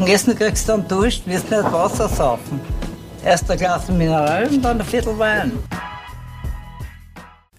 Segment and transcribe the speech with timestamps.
[0.00, 2.58] Nach dem Essen kriegst du dann Dusch, wirst nicht Wasser saufen.
[3.22, 5.52] Erst ein Glas Mineral und dann ein Viertel Wein.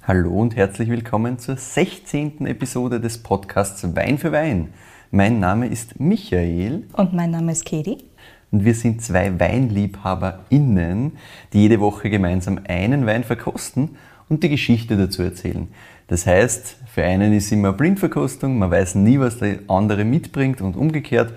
[0.02, 2.48] Hallo und herzlich willkommen zur 16.
[2.48, 4.74] Episode des Podcasts Wein für Wein.
[5.12, 6.88] Mein Name ist Michael.
[6.94, 8.00] Und mein Name ist Katie.
[8.50, 11.12] Und wir sind zwei WeinliebhaberInnen,
[11.54, 13.98] die jede Woche gemeinsam einen Wein verkosten
[14.30, 15.68] und die Geschichte dazu erzählen.
[16.08, 20.76] Das heißt, für einen ist immer Blindverkostung, man weiß nie, was der andere mitbringt und
[20.76, 21.34] umgekehrt.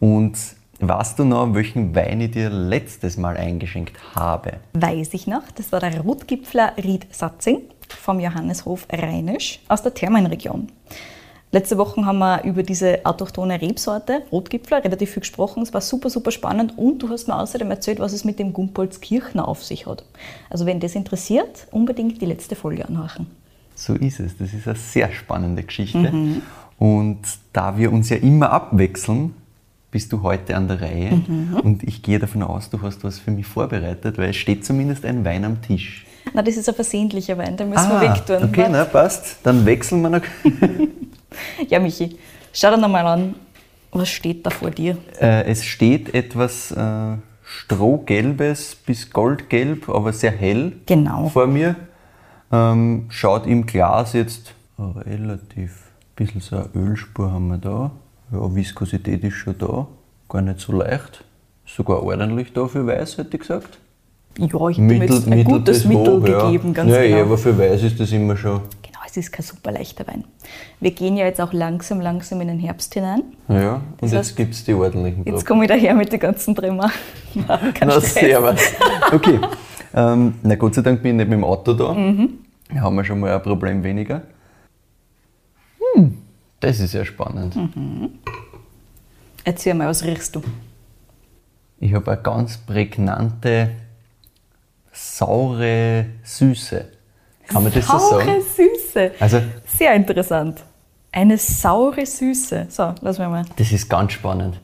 [0.00, 0.36] Und
[0.80, 4.54] weißt du noch, welchen Wein ich dir letztes Mal eingeschenkt habe?
[4.74, 10.68] Weiß ich noch, das war der Rotgipfler Ried Satzing vom Johanneshof Rheinisch aus der Thermenregion.
[11.50, 15.62] Letzte Woche haben wir über diese autochthone Rebsorte, Rotgipfler, relativ viel gesprochen.
[15.62, 18.52] Es war super, super spannend und du hast mir außerdem erzählt, was es mit dem
[18.52, 20.04] Gumpolskirchner auf sich hat.
[20.50, 23.26] Also wenn das interessiert, unbedingt die letzte Folge anhören.
[23.74, 24.36] So ist es.
[24.36, 26.12] Das ist eine sehr spannende Geschichte.
[26.12, 26.42] Mhm.
[26.78, 27.20] Und
[27.54, 29.34] da wir uns ja immer abwechseln,
[29.98, 31.10] bist du heute an der Reihe.
[31.10, 31.58] Mhm.
[31.60, 35.04] Und ich gehe davon aus, du hast was für mich vorbereitet, weil es steht zumindest
[35.04, 36.06] ein Wein am Tisch.
[36.32, 38.44] Na, das ist ein versehentlicher Wein, den müssen ah, wir wegtun.
[38.44, 39.38] Okay, na, passt.
[39.42, 40.22] Dann wechseln wir noch.
[41.68, 42.16] ja, Michi,
[42.52, 43.34] schau dir nochmal an,
[43.90, 44.98] was steht da vor dir?
[45.20, 51.28] Äh, es steht etwas äh, strohgelbes bis goldgelb, aber sehr hell genau.
[51.28, 51.74] vor mir.
[52.52, 57.90] Ähm, schaut im Glas jetzt relativ, ein bisschen so eine Ölspur haben wir da.
[58.32, 59.86] Ja, Viskosität ist schon da,
[60.28, 61.24] gar nicht so leicht.
[61.64, 63.78] Sogar ordentlich da für weiß, hätte ich gesagt.
[64.38, 66.74] Ja, ich habe jetzt ein Mittel gutes Mittel hoch, gegeben, ja.
[66.74, 67.16] ganz ja, genau.
[67.16, 68.60] Ja, aber für weiß ist das immer schon.
[68.82, 70.24] Genau, es ist kein super leichter Wein.
[70.78, 73.22] Wir gehen ja jetzt auch langsam, langsam in den Herbst hinein.
[73.48, 76.54] Ja, und das jetzt gibt es die ordentlichen Jetzt komme ich daher mit den ganzen
[76.54, 76.90] Trümmer.
[77.80, 78.60] Na, servus.
[79.12, 79.40] Okay.
[79.94, 81.94] Ähm, na Gott sei Dank bin ich nicht mit dem Auto da.
[81.94, 82.38] Mhm.
[82.72, 84.22] Da haben wir schon mal ein Problem weniger.
[85.94, 86.18] Hm,
[86.60, 87.56] das ist ja spannend.
[87.56, 88.10] Mhm.
[89.44, 90.42] Erzähl mal, was riechst du?
[91.80, 93.70] Ich habe eine ganz prägnante,
[94.92, 96.86] saure Süße.
[97.46, 98.26] Kann man das saure so sagen?
[98.26, 99.10] Saure Süße.
[99.20, 100.64] Also, Sehr interessant.
[101.12, 102.66] Eine saure Süße.
[102.68, 103.44] So, lass mich mal.
[103.56, 104.60] Das ist ganz spannend.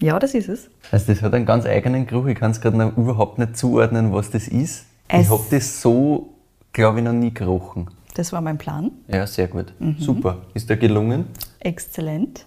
[0.00, 0.68] Ja, das ist es.
[0.90, 2.26] Also das hat einen ganz eigenen Geruch.
[2.26, 4.86] Ich kann es gerade überhaupt nicht zuordnen, was das ist.
[5.06, 6.30] Es ich habe das so,
[6.72, 7.88] glaube ich, noch nie gerochen.
[8.14, 8.90] Das war mein Plan.
[9.08, 9.72] Ja, sehr gut.
[9.78, 9.96] Mhm.
[9.98, 10.38] Super.
[10.54, 11.26] Ist der gelungen?
[11.60, 12.46] Exzellent.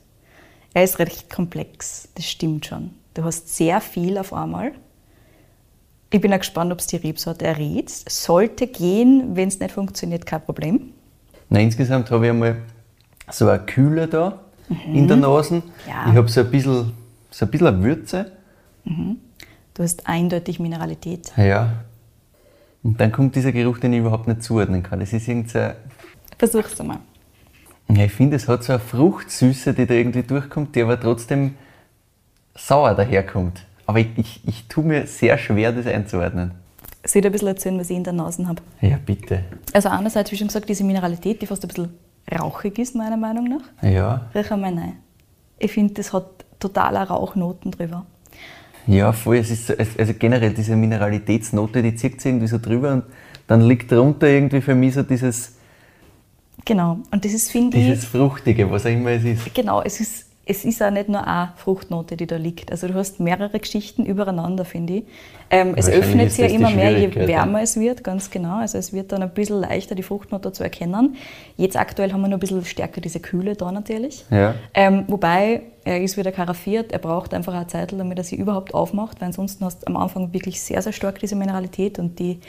[0.73, 2.91] Er ist recht komplex, das stimmt schon.
[3.13, 4.73] Du hast sehr viel auf einmal.
[6.11, 7.89] Ich bin auch gespannt, ob es die Rebsorte errät.
[7.89, 10.91] Sollte gehen, wenn es nicht funktioniert, kein Problem.
[11.49, 12.57] Na, insgesamt habe ich einmal
[13.31, 14.95] so eine Kühle da mhm.
[14.95, 15.63] in der Nase.
[15.87, 16.09] Ja.
[16.09, 16.93] Ich habe so ein bisschen
[17.31, 18.31] so ein bisschen eine Würze.
[18.83, 19.17] Mhm.
[19.73, 21.33] Du hast eindeutig Mineralität.
[21.35, 21.73] Ja.
[22.85, 25.00] Und dann kommt dieser Geruch, den ich überhaupt nicht zuordnen kann.
[25.00, 25.73] Das ist irgendein.
[26.38, 27.00] Versuch's einmal.
[27.90, 31.56] Ja, ich finde, es hat so eine Fruchtsüße, die da irgendwie durchkommt, die aber trotzdem
[32.53, 33.66] sauer daherkommt.
[33.88, 36.51] Aber ich, ich, ich tue mir sehr schwer, das einzuordnen.
[37.03, 38.62] Soll ich ein bisschen erzählen, was ich in der Nase habe?
[38.81, 39.44] Ja, bitte.
[39.73, 41.90] Also einerseits, wie schon gesagt, diese Mineralität, die fast ein bisschen
[42.40, 43.84] rauchig ist, meiner Meinung nach.
[43.84, 44.29] Ja.
[44.35, 44.97] Riech einmal rein.
[45.57, 48.06] Ich finde, das hat totaler Rauchnoten drüber.
[48.88, 49.38] Ja, voll.
[49.38, 53.03] Es ist so, also generell diese Mineralitätsnote, die zieht sich irgendwie so drüber und
[53.47, 55.53] dann liegt darunter irgendwie für mich so dieses.
[56.63, 57.85] Genau, und das ist, finde ich.
[57.85, 59.53] Dieses Fruchtige, was auch immer es ist.
[59.53, 62.72] Genau, es ist es ist auch nicht nur eine Fruchtnote, die da liegt.
[62.72, 65.03] Also du hast mehrere Geschichten übereinander, finde ich.
[65.50, 68.59] Ähm, es öffnet sich ja immer mehr, je wärmer es wird, ganz genau.
[68.59, 71.16] Also es wird dann ein bisschen leichter, die Fruchtnote zu erkennen.
[71.57, 74.23] Jetzt aktuell haben wir noch ein bisschen stärker diese Kühle da natürlich.
[74.29, 74.53] Ja.
[74.75, 78.73] Ähm, wobei, er ist wieder karaffiert, er braucht einfach eine Zeit, damit er sich überhaupt
[78.73, 82.39] aufmacht, weil ansonsten hast du am Anfang wirklich sehr, sehr stark diese Mineralität und die,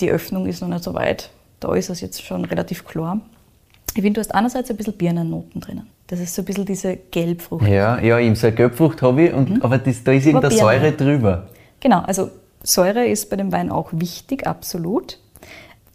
[0.00, 1.30] die Öffnung ist noch nicht so weit.
[1.58, 3.20] Da ist es jetzt schon relativ klar.
[3.96, 5.86] Ich finde, du hast einerseits ein bisschen Birnennoten drinnen.
[6.06, 7.66] Das ist so ein bisschen diese Gelbfrucht.
[7.66, 9.62] Ja, ja eben so eine Gelbfrucht habe ich, und, mhm.
[9.62, 11.48] aber das, da ist irgendeine Säure drüber.
[11.80, 12.28] Genau, also
[12.62, 15.18] Säure ist bei dem Wein auch wichtig, absolut.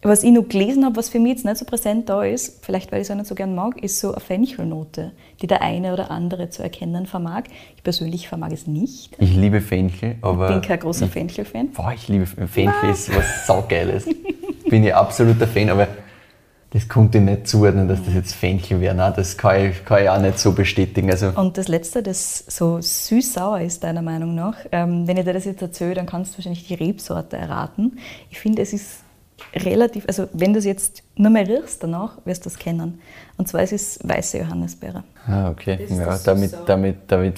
[0.01, 2.91] Was ich noch gelesen habe, was für mich jetzt nicht so präsent da ist, vielleicht
[2.91, 5.11] weil ich es auch nicht so gern mag, ist so eine Fenchelnote,
[5.44, 7.44] die der eine oder andere zu erkennen vermag.
[7.75, 9.16] Ich persönlich vermag es nicht.
[9.20, 10.47] Ich liebe Fenchel, aber.
[10.47, 11.70] Ich bin kein großer Fenchel-Fan.
[11.73, 14.08] Boah, ich liebe Fenchel, ist was saugeiles.
[14.67, 15.87] bin ich absoluter Fan, aber
[16.73, 18.96] das konnte ich nicht zuordnen, dass das jetzt Fenchel wäre.
[18.96, 21.12] Nein, das kann ich, kann ich auch nicht so bestätigen.
[21.12, 25.34] Also und das Letzte, das so süß-sauer ist, deiner Meinung nach, ähm, wenn ich dir
[25.34, 28.00] das jetzt erzähle, dann kannst du wahrscheinlich die Rebsorte erraten.
[28.29, 29.00] Ich finde, es ist
[29.53, 33.02] relativ, also wenn du es jetzt nur mehr riechst danach, wirst du es kennen.
[33.38, 35.03] Und zwar es ist weiße Johannisbeere.
[35.28, 35.78] Ah, okay.
[35.90, 37.35] Ja, damit, damit, damit,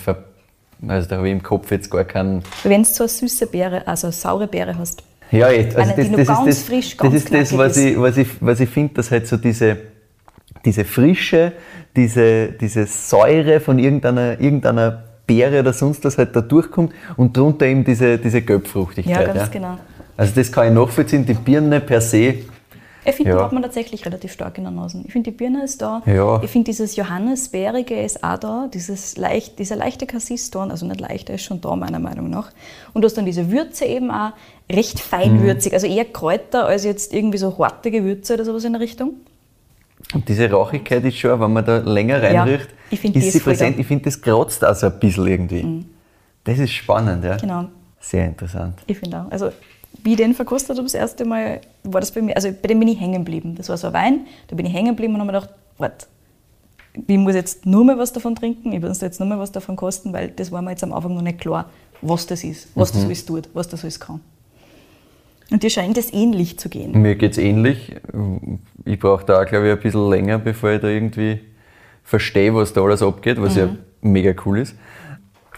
[0.88, 2.44] also da habe ich im Kopf jetzt gar keinen...
[2.63, 5.01] Wenn du so eine süße Beere, also eine saure Beere hast,
[5.33, 5.75] ja, jetzt.
[5.75, 8.69] Also das, das, ist das, frisch, das ist das, was ich, was ich, was ich
[8.69, 9.77] finde, dass halt so diese,
[10.65, 11.53] diese Frische,
[11.95, 17.65] diese, diese Säure von irgendeiner, irgendeiner Beere oder sonst was halt da durchkommt und drunter
[17.65, 19.27] eben diese, diese Gelbfruchtigkeit.
[19.27, 19.77] Ja, ganz genau.
[20.18, 21.25] Also das kann ich nachvollziehen.
[21.25, 22.36] Die Birne per se,
[23.06, 23.38] Ich finde, Ja.
[23.38, 25.01] die hat man tatsächlich relativ stark in der Nase.
[25.06, 26.01] Ich finde, die Birne ist da.
[26.06, 26.41] Ja.
[26.41, 28.69] Ich finde, dieses Johannisbeerige ist auch da.
[28.74, 32.51] Dieses leicht, dieser leichte Cassis-Ton, also nicht leicht, der ist schon da, meiner Meinung nach.
[32.94, 34.31] Und du hast dann diese Würze eben auch
[34.71, 35.74] recht feinwürzig.
[35.74, 39.13] Also eher Kräuter als jetzt irgendwie so harte Gewürze oder sowas in der Richtung.
[40.13, 43.75] und diese Rauchigkeit ist schon, wenn man da länger reinriecht, die ist sie präsent.
[43.75, 43.81] Mhm.
[43.81, 45.86] Ich finde, das kratzt auch so ein bisschen irgendwie.
[46.44, 47.38] Das ist spannend, ja.
[47.38, 47.65] Genau.
[48.00, 48.80] Sehr interessant.
[48.86, 49.31] Ich finde auch.
[49.31, 49.51] Also,
[50.04, 52.80] wie ich den verkostet habe das erste Mal, war das bei mir, also bei dem
[52.80, 53.56] bin ich hängen geblieben.
[53.56, 56.07] Das war so ein Wein, da bin ich hängen geblieben und habe mir gedacht, warte,
[56.95, 59.75] ich muss jetzt nur mal was davon trinken, ich muss jetzt nur mal was davon
[59.75, 61.69] kosten, weil das war mir jetzt am Anfang noch nicht klar,
[62.01, 64.19] was das ist, was das alles tut, was das alles kann.
[65.51, 66.99] Und dir scheint es ähnlich zu gehen.
[66.99, 67.95] Mir geht es ähnlich.
[68.85, 71.41] Ich brauche da auch, glaube ich, ein bisschen länger, bevor ich da irgendwie
[72.03, 73.69] verstehe, was da alles abgeht, was ja
[74.01, 74.75] mega cool ist.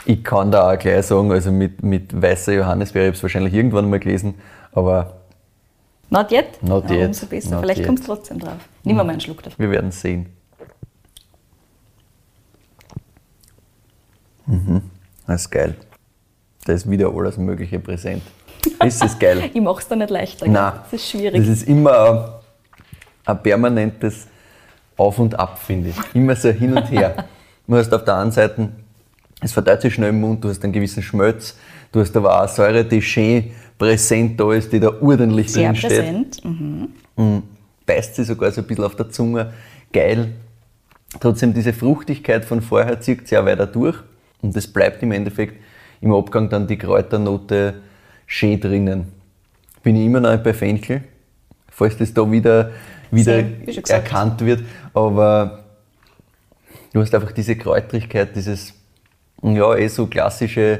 [0.06, 3.54] Ich kann da auch gleich sagen, also mit, mit weißer Johannisbeere, ich habe es wahrscheinlich
[3.54, 4.36] irgendwann mal gelesen,
[4.72, 5.22] aber
[6.10, 6.62] Not yet?
[6.62, 7.08] Not ja, yet.
[7.08, 7.52] Umso besser.
[7.52, 8.70] Not Vielleicht kommst du trotzdem drauf.
[8.84, 9.58] Nimm mal mal einen Schluck davon.
[9.58, 10.28] wir werden sehen.
[14.46, 14.82] Mhm.
[15.26, 15.76] Das ist geil.
[16.66, 18.22] Da ist wieder alles Mögliche präsent.
[18.86, 19.50] Ist das geil?
[19.54, 20.48] Ich mache es dir nicht leichter.
[20.48, 20.74] Nein.
[20.84, 21.40] Das ist schwierig.
[21.40, 22.42] Das ist immer
[23.26, 24.28] ein, ein permanentes
[24.98, 25.96] Auf und Ab, finde ich.
[26.16, 27.26] Immer so hin und her.
[27.68, 28.70] Du hast auf der einen Seite,
[29.42, 31.58] es verteilt sich schnell im Mund, du hast einen gewissen Schmelz,
[31.92, 35.70] du hast aber auch eine Säure, die schön präsent da ist, die da ordentlich Sehr
[35.70, 35.90] drin steht.
[35.90, 36.46] präsent.
[36.46, 36.90] Mhm.
[37.16, 37.42] Mm,
[37.88, 39.52] Beißt sie sogar so ein bisschen auf der Zunge.
[39.92, 40.34] Geil.
[41.20, 43.98] Trotzdem diese Fruchtigkeit von vorher zieht sie auch weiter durch.
[44.42, 45.56] Und das bleibt im Endeffekt
[46.02, 47.82] im Abgang dann die Kräuternote
[48.26, 49.12] schön drinnen.
[49.84, 51.04] Bin ich immer noch bei Fenchel,
[51.70, 52.72] falls das da wieder,
[53.12, 54.64] wieder Same, erkannt wird.
[54.94, 55.64] Aber
[56.94, 58.74] du hast einfach diese Kräutrigkeit, dieses,
[59.44, 60.80] ja, eh so klassische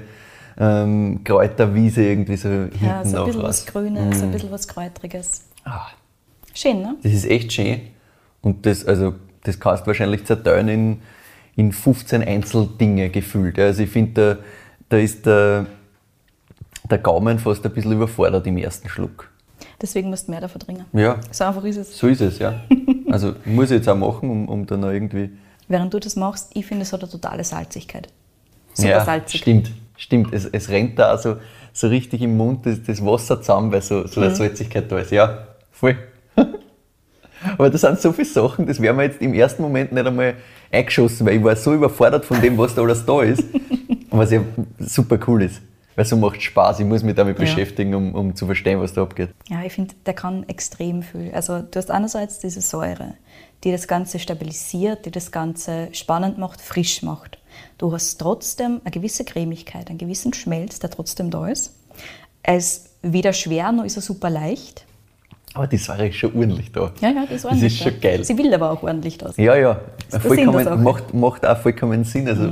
[0.58, 3.50] ähm, Kräuterwiese irgendwie so hinten Ja, so ein bisschen raus.
[3.50, 5.46] was Grünes, ein bisschen was Kräutriges.
[5.66, 5.88] Ah,
[6.54, 6.96] Schön, ne?
[7.04, 7.82] das ist echt schön.
[8.42, 11.02] Und das, also, das kannst du wahrscheinlich zerteilen in,
[11.58, 13.60] in 15 Einzeldinge gefühlt.
[13.60, 14.44] Also ich finde, da,
[14.90, 15.66] da ist der,
[16.90, 19.30] der Gaumen fast ein bisschen überfordert im ersten Schluck.
[19.82, 20.86] Deswegen musst du mehr davon trinken.
[20.94, 21.98] Ja, So einfach ist es.
[21.98, 22.62] so ist es, ja.
[23.12, 25.30] Also muss ich jetzt auch machen, um, um da noch irgendwie.
[25.68, 28.08] Während du das machst, ich finde, es hat eine totale Salzigkeit.
[28.74, 29.42] Super ja, salzig.
[29.42, 30.34] Stimmt, stimmt.
[30.34, 31.38] Es, es rennt da also
[31.72, 34.36] so richtig im Mund das, das Wasser zusammen, weil so, so eine Mhm.
[34.36, 35.12] Salzigkeit da ist.
[35.12, 35.96] Ja, voll.
[37.58, 40.34] Aber das sind so viele Sachen, das wäre mir jetzt im ersten Moment nicht einmal
[40.72, 43.44] eingeschossen, weil ich war so überfordert von dem, was da alles da ist.
[44.12, 44.40] Was ja
[44.80, 45.62] super cool ist.
[45.96, 46.80] Weil so macht Spaß.
[46.82, 47.46] Ich muss mich damit Ja.
[47.46, 49.30] beschäftigen, um, um zu verstehen, was da abgeht.
[49.50, 51.32] Ja, ich finde, der kann extrem viel.
[51.34, 53.14] Also du hast einerseits diese Säure,
[53.64, 57.38] die das Ganze stabilisiert, die das Ganze spannend macht, frisch macht.
[57.78, 61.74] Du hast trotzdem eine gewisse Cremigkeit, einen gewissen Schmelz, der trotzdem da ist.
[62.44, 64.86] Er ist weder schwer, noch ist er super leicht.
[65.54, 66.92] Aber die Säure ist schon ordentlich da.
[67.00, 67.74] Ja, ja, das ist Das ordentlich.
[67.74, 68.10] ist schon da.
[68.10, 68.24] geil.
[68.26, 69.46] Sie will aber auch ordentlich da sein.
[69.46, 69.80] Ja, ja.
[70.12, 70.64] Das ist der Sinn der Sache.
[70.66, 72.28] Vollkommen, macht, macht auch vollkommen Sinn.
[72.28, 72.44] Also,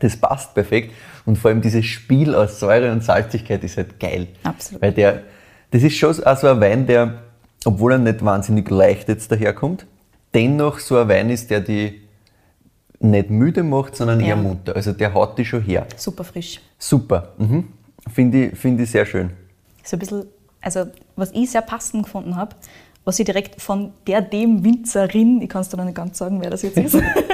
[0.00, 0.92] Das passt perfekt.
[1.26, 4.28] Und vor allem dieses Spiel aus Säure und Salzigkeit ist halt geil.
[4.44, 4.82] Absolut.
[4.82, 5.22] Weil der,
[5.70, 7.14] das ist schon auch so ein Wein, der,
[7.64, 9.86] obwohl er nicht wahnsinnig leicht jetzt daherkommt,
[10.34, 12.00] dennoch so ein Wein ist, der die
[13.00, 14.28] nicht müde macht, sondern Ja.
[14.28, 14.74] eher munter.
[14.74, 15.86] Also der haut die schon her.
[15.96, 16.60] Super frisch.
[16.78, 17.32] Super.
[17.38, 17.68] Mhm.
[18.12, 19.30] Finde ich, find ich sehr schön.
[19.84, 20.24] So ein bisschen,
[20.60, 20.86] also
[21.16, 22.56] was ich sehr passend gefunden habe,
[23.04, 26.40] was ich direkt von der dem Winzerin, ich kann es dir noch nicht ganz sagen,
[26.42, 26.94] wer das jetzt ist,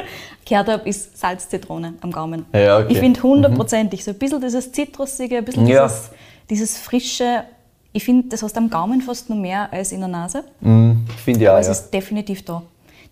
[0.47, 2.47] gehört habe, ist Salz-Zitrone am Gaumen.
[2.53, 2.93] Ja, okay.
[2.93, 5.85] Ich finde hundertprozentig, so ein bisschen dieses Zitrusige, ein bisschen Ja.
[5.87, 6.11] dieses,
[6.51, 7.45] dieses Frische.
[7.93, 11.05] Ich finde, das hast du am Gaumen fast noch mehr als in der Nase, Mhm.
[11.25, 11.73] Finde ich auch, aber es ja.
[11.73, 12.63] ist definitiv da.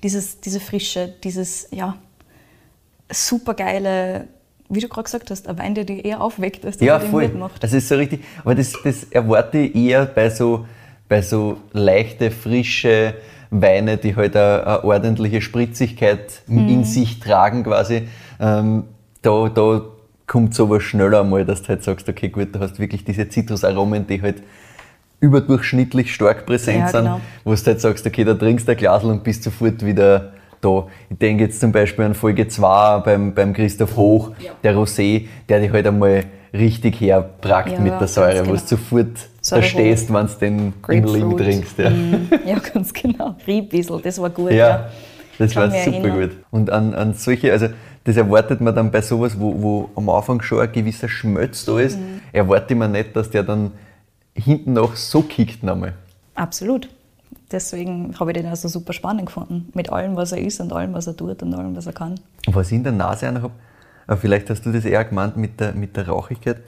[0.02, 1.96] Dieses, diese Frische, dieses, ja,
[3.10, 4.26] supergeile,
[4.68, 7.10] wie du gerade gesagt hast, ein Wein, der dich eher aufweckt, als der Ja, dich
[7.10, 7.26] voll.
[7.28, 7.62] müde macht.
[7.62, 8.24] Das ist so richtig.
[8.42, 10.66] Aber das, das erwarte ich eher bei so,
[11.08, 13.14] bei so leichte, frische
[13.54, 16.68] Weine, die halt eine, eine ordentliche Spritzigkeit Mhm.
[16.68, 18.08] in sich tragen quasi.
[18.40, 18.84] Ähm,
[19.20, 19.82] da, da
[20.26, 24.06] kommt sowas schneller einmal, dass du halt sagst, okay, gut, du hast wirklich diese Zitrusaromen,
[24.06, 24.42] die halt
[25.20, 27.20] überdurchschnittlich stark präsent Ja, sind, genau.
[27.44, 30.86] wo du halt sagst, okay, da trinkst du ein Glas und bist sofort wieder da.
[31.10, 34.32] Ich denke jetzt zum Beispiel an Folge 2 beim, beim Christoph Hoch,
[34.64, 38.52] der Rosé, der dich halt einmal richtig herpragt Ja, mit der Säure, wo genau.
[38.60, 39.08] du sofort
[39.40, 41.78] Säure verstehst, wenn du den im Ling trinkst.
[41.78, 43.34] Ja, Mm, ja, ganz genau.
[43.46, 44.52] Riebissel, das war gut.
[44.52, 44.88] ja
[45.38, 46.20] das Kann war super erinnern.
[46.20, 46.30] gut.
[46.50, 47.68] Und an, an solche, also
[48.04, 51.78] das erwartet man dann bei sowas, wo, wo am Anfang schon ein gewisser Schmelz da
[51.80, 52.20] ist, Mhm.
[52.32, 53.72] erwartet man nicht, dass der dann
[54.34, 55.94] hinten noch so kickt nochmal.
[56.34, 56.88] Absolut.
[57.50, 59.68] Deswegen habe ich den also super spannend gefunden.
[59.74, 62.14] Mit allem, was er ist und allem, was er tut und allem, was er kann.
[62.46, 63.52] Und was ich in der Nase auch noch habe,
[64.06, 66.58] Aber vielleicht hast du das eher gemeint mit der, mit der Rauchigkeit.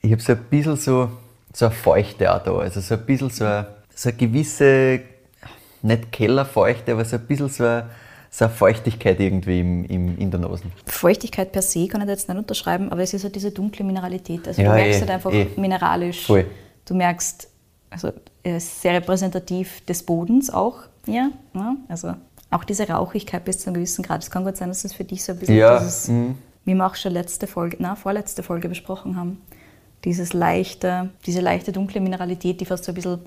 [0.00, 1.10] Ich habe so ein bisschen so,
[1.52, 2.56] so eine Feuchte auch da.
[2.56, 5.00] Also so ein bisschen so eine, so eine gewisse,
[5.82, 7.90] nicht Kellerfeuchte, aber so ein bisschen so eine,
[8.30, 10.64] so eine Feuchtigkeit irgendwie im, im, in der Nase.
[10.86, 14.46] Feuchtigkeit per se kann ich jetzt nicht unterschreiben, aber es ist halt diese dunkle Mineralität.
[14.46, 15.46] Also Ja, du merkst eh, halt einfach eh.
[15.56, 16.26] mineralisch.
[16.26, 16.46] Voll.
[16.84, 17.48] Du merkst,
[17.90, 18.12] also
[18.42, 20.80] ist sehr repräsentativ des Bodens auch.
[21.06, 22.14] Ja, ja, also
[22.50, 24.22] auch diese Rauchigkeit bis zu einem gewissen Grad.
[24.22, 26.36] Es kann gut sein, dass das für dich so ein bisschen Ja, dieses, mhm.
[26.64, 29.40] wie wir auch schon letzte Folge, na, vorletzte Folge besprochen haben,
[30.04, 33.18] dieses leichte, diese leichte dunkle Mineralität, die fast so ein bisschen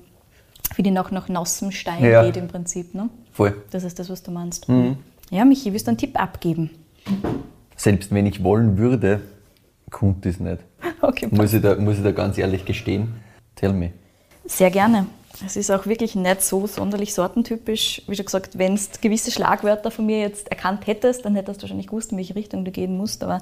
[0.76, 2.24] wie die nach, nach nassem Stein Ja.
[2.24, 2.94] geht im Prinzip.
[2.94, 3.10] Ne?
[3.32, 3.54] Voll.
[3.70, 4.68] Das ist das, was du meinst.
[4.68, 4.96] Mhm.
[5.30, 6.70] Ja, Michi, willst du einen Tipp abgeben?
[7.76, 9.20] Selbst wenn ich wollen würde,
[9.90, 10.58] ich es nicht.
[11.00, 13.14] Okay, Muss ich, da, muss ich da ganz ehrlich gestehen.
[13.56, 13.92] Tell me.
[14.44, 15.06] Sehr gerne.
[15.46, 18.02] Es ist auch wirklich nicht so sonderlich sortentypisch.
[18.06, 21.62] Wie schon gesagt, wenn du gewisse Schlagwörter von mir jetzt erkannt hättest, dann hättest du
[21.62, 23.22] wahrscheinlich gewusst, in welche Richtung du gehen musst.
[23.24, 23.38] Aber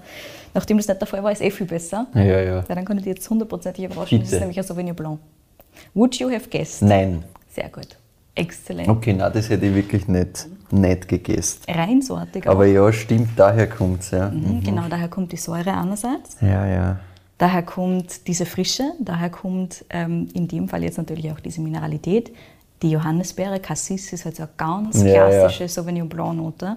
[0.54, 2.06] nachdem das nicht der Fall war, ist eh viel besser.
[2.14, 2.64] Ja, ja.
[2.68, 4.18] Weil dann kann ich dich jetzt hundertprozentig überraschen.
[4.20, 4.36] Das Bitte.
[4.36, 5.18] ist nämlich ein Sauvignon Blanc.
[5.94, 6.82] Would you have guessed?
[6.82, 7.24] Nein.
[7.48, 7.96] Sehr gut.
[8.34, 8.88] Exzellent.
[8.88, 11.60] Okay, nein, das hätte ich wirklich nicht, nicht gegessen.
[11.68, 12.46] Reinsortig.
[12.46, 12.66] Aber auch.
[12.66, 14.30] ja, stimmt, daher kommt es, ja.
[14.30, 16.36] Mhm, Genau, daher kommt die Säure einerseits.
[16.40, 17.00] Ja, ja.
[17.40, 22.30] Daher kommt diese Frische, daher kommt ähm, in dem Fall jetzt natürlich auch diese Mineralität.
[22.82, 26.76] Die Johannisbeere, Cassis ist halt so eine ganz Ja, klassische Sauvignon Blanc Note.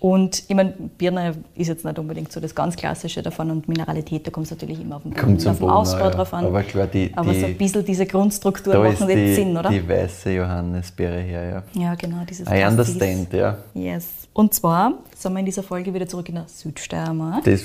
[0.00, 4.26] Und ich meine, Birne ist jetzt nicht unbedingt so das ganz Klassische davon und Mineralität,
[4.26, 6.10] da kommt es natürlich immer auf den, zum auf den Boden, Ausbau ja.
[6.10, 6.44] drauf an.
[6.46, 9.70] Aber klar, die- Aber die- so ein bisschen diese Grundstruktur Da machen die, Sinn, oder?
[9.70, 11.80] die weiße Johannisbeere her, ja.
[11.82, 12.66] ja, genau, dieses I Cassis.
[12.90, 13.58] understand, ja.
[13.72, 14.08] Yes.
[14.32, 17.44] Und zwar sind wir in dieser Folge wieder zurück in der Südsteiermark.
[17.44, 17.62] Das,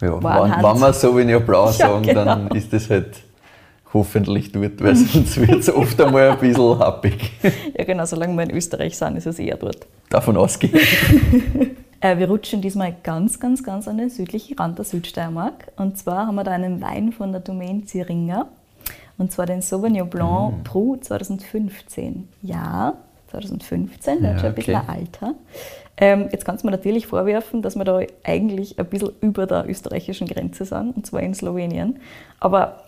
[0.00, 2.54] ja, wenn, wenn wir Sauvignon Blanc Ja, sagen, dann genau.
[2.54, 3.16] ist das halt
[3.92, 7.30] hoffentlich dort, weil sonst wird es oft einmal ein bisschen happig.
[7.76, 9.86] Ja, genau, solange wir in Österreich sind, ist es eher dort.
[10.10, 10.78] Davon ausgehen.
[12.00, 15.72] Äh, wir rutschen diesmal ganz, ganz, ganz an den südlichen Rand der Südsteiermark.
[15.76, 18.48] Und zwar haben wir da einen Wein von der Domain Zieringer.
[19.16, 20.64] Und zwar den Sauvignon Blanc Mm.
[20.64, 22.28] Pro 2015.
[22.42, 22.92] Ja,
[23.30, 24.84] 2015, der Ja, ist schon ein bisschen okay.
[24.86, 25.34] ein Alter.
[25.96, 29.68] Ähm, jetzt kannst du mir natürlich vorwerfen, dass wir da eigentlich ein bisschen über der
[29.68, 32.00] österreichischen Grenze sind, und zwar in Slowenien.
[32.40, 32.84] Aber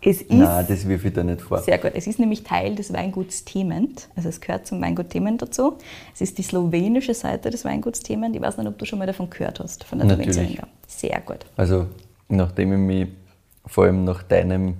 [0.00, 0.30] es ist.
[0.30, 0.38] Hm.
[0.38, 1.58] Nein, das wirf ich da nicht vor.
[1.58, 1.92] Sehr gut.
[1.94, 4.08] Es ist nämlich Teil des Weinguts Thement.
[4.16, 5.76] Also es gehört zum Weingut Thement dazu.
[6.14, 8.34] Es ist die slowenische Seite des Weinguts Thement.
[8.34, 10.60] Ich weiß nicht, ob du schon mal davon gehört hast, von der Natürlich.
[10.86, 11.46] Sehr gut.
[11.56, 11.86] Also,
[12.28, 13.08] nachdem ich mich
[13.66, 14.74] vor allem nach deinem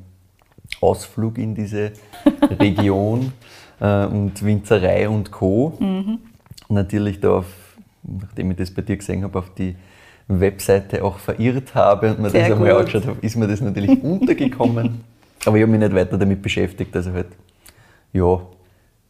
[0.81, 1.93] Ausflug in diese
[2.61, 3.33] Region
[3.81, 5.77] äh, und Winzerei und Co.
[6.69, 7.47] natürlich da, auf,
[8.03, 9.77] nachdem ich das bei dir gesehen habe, auf die
[10.29, 12.79] Webseite auch verirrt habe und mir Sehr das einmal gut.
[12.81, 15.01] angeschaut habe, ist mir das natürlich untergekommen.
[15.47, 16.95] Aber ich habe mich nicht weiter damit beschäftigt.
[16.95, 17.29] Also halt,
[18.13, 18.41] ja,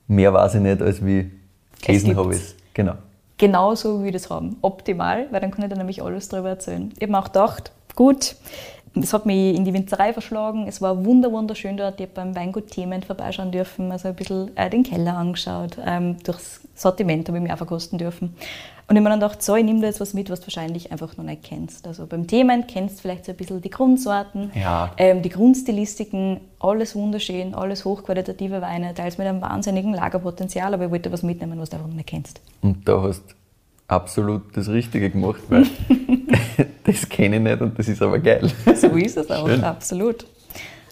[0.06, 1.30] mehr weiß ich nicht, als wie
[1.84, 2.56] gelesen habe ich es.
[2.74, 2.94] Genau.
[3.36, 4.56] Genauso wie wir das haben.
[4.62, 6.92] Optimal, weil dann kann ich dir nämlich alles darüber erzählen.
[6.96, 8.36] Ich habe mir auch gedacht, gut,
[8.94, 10.66] es hat mich in die Winzerei verschlagen.
[10.68, 12.00] Es war wunder wunderschön dort.
[12.00, 15.76] Ich habe beim Weingut Thement vorbeischauen dürfen, also ein bisschen äh, den Keller angeschaut.
[15.84, 18.34] Ähm, durchs Sortiment habe ich mich auch verkosten dürfen.
[18.90, 20.46] Und ich habe mir dann gedacht, so, ich nehme da jetzt was mit, was du
[20.46, 21.86] wahrscheinlich einfach noch nicht kennst.
[21.86, 24.92] Also beim Thement kennst du vielleicht so ein bisschen die Grundsorten, Ja.
[24.96, 30.90] ähm, die Grundstilistiken, alles wunderschön, alles hochqualitative Weine, teils mit einem wahnsinnigen Lagerpotenzial, aber ich
[30.90, 32.40] wollte was mitnehmen, was du einfach noch nicht kennst.
[32.62, 33.34] Und da hast du
[33.88, 35.66] absolut das Richtige gemacht, weil
[36.84, 38.50] das kenne ich nicht und das ist aber geil.
[38.76, 39.64] So ist es auch, Schön.
[39.64, 40.26] absolut.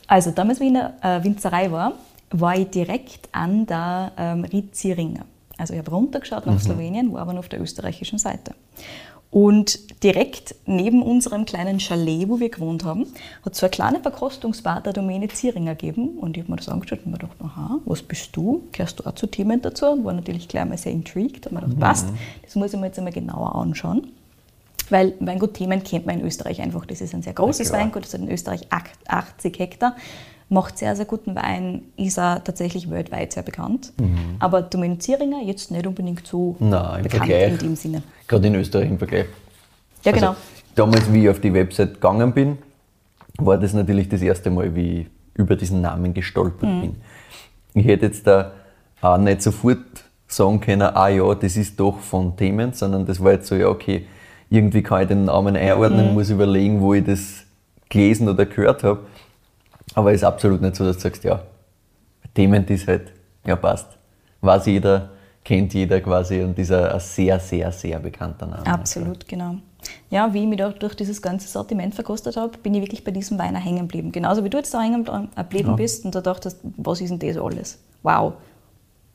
[0.09, 1.93] Also damals, wie ich in der äh, Winzerei war,
[2.31, 5.25] war ich direkt an der ähm, Ried-Zieringer.
[5.59, 8.55] Also ich habe runtergeschaut nach Slowenien, war aber noch auf der österreichischen Seite.
[9.37, 13.05] Und direkt neben unserem kleinen Chalet, wo wir gewohnt haben,
[13.45, 16.17] hat es so eine kleine Verkostungsbar der Domäne Zieringer gegeben.
[16.17, 18.63] Und ich habe mir das angeschaut und mir gedacht, aha, was bist du?
[18.73, 19.89] Gehörst du auch zu Themen dazu?
[19.89, 21.49] Und war natürlich gleich mal sehr intrigued.
[21.49, 22.07] Und mir gedacht, passt,
[22.45, 24.07] das muss ich mir jetzt einmal genauer anschauen.
[24.89, 26.87] Weil Weingut Themen kennt man in Österreich einfach.
[26.87, 27.83] Das ist ein sehr großes klar.
[27.83, 29.97] Weingut, das hat in Österreich ach- 80 Hektar,
[30.49, 33.93] macht sehr, sehr guten Wein, ist auch tatsächlich weltweit sehr bekannt.
[34.39, 36.69] Aber Domaine Zieringer jetzt nicht unbedingt so Mhm.
[36.71, 37.53] Nein, im bekannt Vergleich.
[37.53, 38.03] in dem Sinne.
[38.29, 39.27] Gerade in Österreich im Vergleich.
[40.05, 40.29] Ja, genau.
[40.29, 40.41] Also,
[40.77, 42.59] damals, wie ich auf die Website gegangen bin,
[43.39, 46.81] war das natürlich das erste Mal, wie ich über diesen Namen gestolpert Mhm.
[46.81, 46.97] bin.
[47.75, 48.53] Ich hätte jetzt da
[49.03, 49.79] auch nicht sofort
[50.29, 53.69] sagen können, ah ja, das ist doch von Themen, sondern das war jetzt so, ja,
[53.69, 54.07] okay,
[54.49, 56.15] irgendwie kann ich den Namen einordnen, Mhm.
[56.15, 57.43] muss überlegen, wo ich das
[57.89, 59.01] gelesen oder gehört habe.
[59.95, 61.43] Aber es ist absolut nicht so, dass du sagst, ja,
[62.35, 63.13] Themen ist halt,
[63.47, 63.87] ja, passt.
[64.41, 65.11] Weiß jeder,
[65.45, 68.67] kennt jeder quasi und ist ein, sehr, sehr, sehr bekannter Name.
[68.67, 69.57] Absolut, genau.
[70.11, 73.13] Ja, wie ich mich da durch dieses ganze Sortiment verkostet habe, bin ich wirklich bei
[73.13, 74.11] diesem Wein hängen geblieben.
[74.13, 75.77] Genauso wie du jetzt da hängen äh, geblieben Ja.
[75.77, 77.79] bist und da dachtest, was ist denn das alles?
[78.03, 78.35] Wow,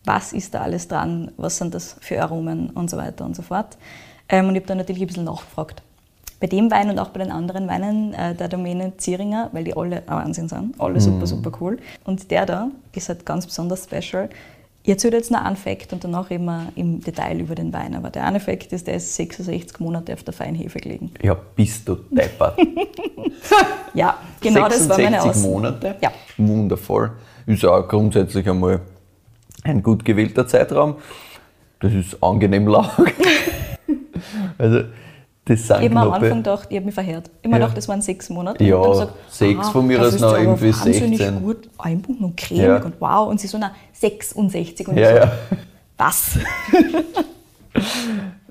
[0.05, 1.31] was ist da alles dran?
[1.37, 3.77] Was sind das für Aromen und so weiter und so fort?
[4.29, 5.83] Ähm, und ich habe dann natürlich ein bisschen nachgefragt.
[6.41, 9.77] Bei dem Wein und auch bei den anderen Weinen äh, der Domäne Zieringer, weil die
[9.77, 11.77] alle ein Wahnsinn sind, alle super, super cool.
[12.03, 14.27] Und der da ist halt ganz besonders special.
[14.83, 17.93] Ich erzähle jetzt noch einen Fakt und danach reden wir im Detail über den Wein.
[17.95, 21.11] Aber der eine Fakt ist, der ist 66 Monate auf der Feinhefe gelegen.
[21.21, 22.57] Ja, bist du deppert.
[23.93, 25.47] Ja, genau das war meine 66 Aussage.
[25.47, 25.95] Monate?
[26.01, 26.11] Ja.
[26.37, 27.11] Wundervoll.
[27.45, 28.79] Ist auch grundsätzlich einmal
[29.63, 30.95] ein gut gewählter Zeitraum.
[31.81, 32.89] Das ist angenehm lang.
[34.57, 34.83] also,
[35.45, 37.27] das sind Ich habe am Anfang gedacht, ich habe mich verhört.
[37.27, 37.57] Ich habe mir Ja.
[37.65, 38.63] gedacht, das waren sechs Monate.
[38.63, 41.41] Ja, gesagt, sechs ah, von mir aus ist noch irgendwie wahnsinnig 16.
[41.43, 42.77] gut einbunden und cremig Ja.
[42.83, 43.27] und wow.
[43.29, 44.87] Und sie so, na, 66.
[44.87, 45.31] Und ich Ja, so, ja.
[45.97, 46.39] was?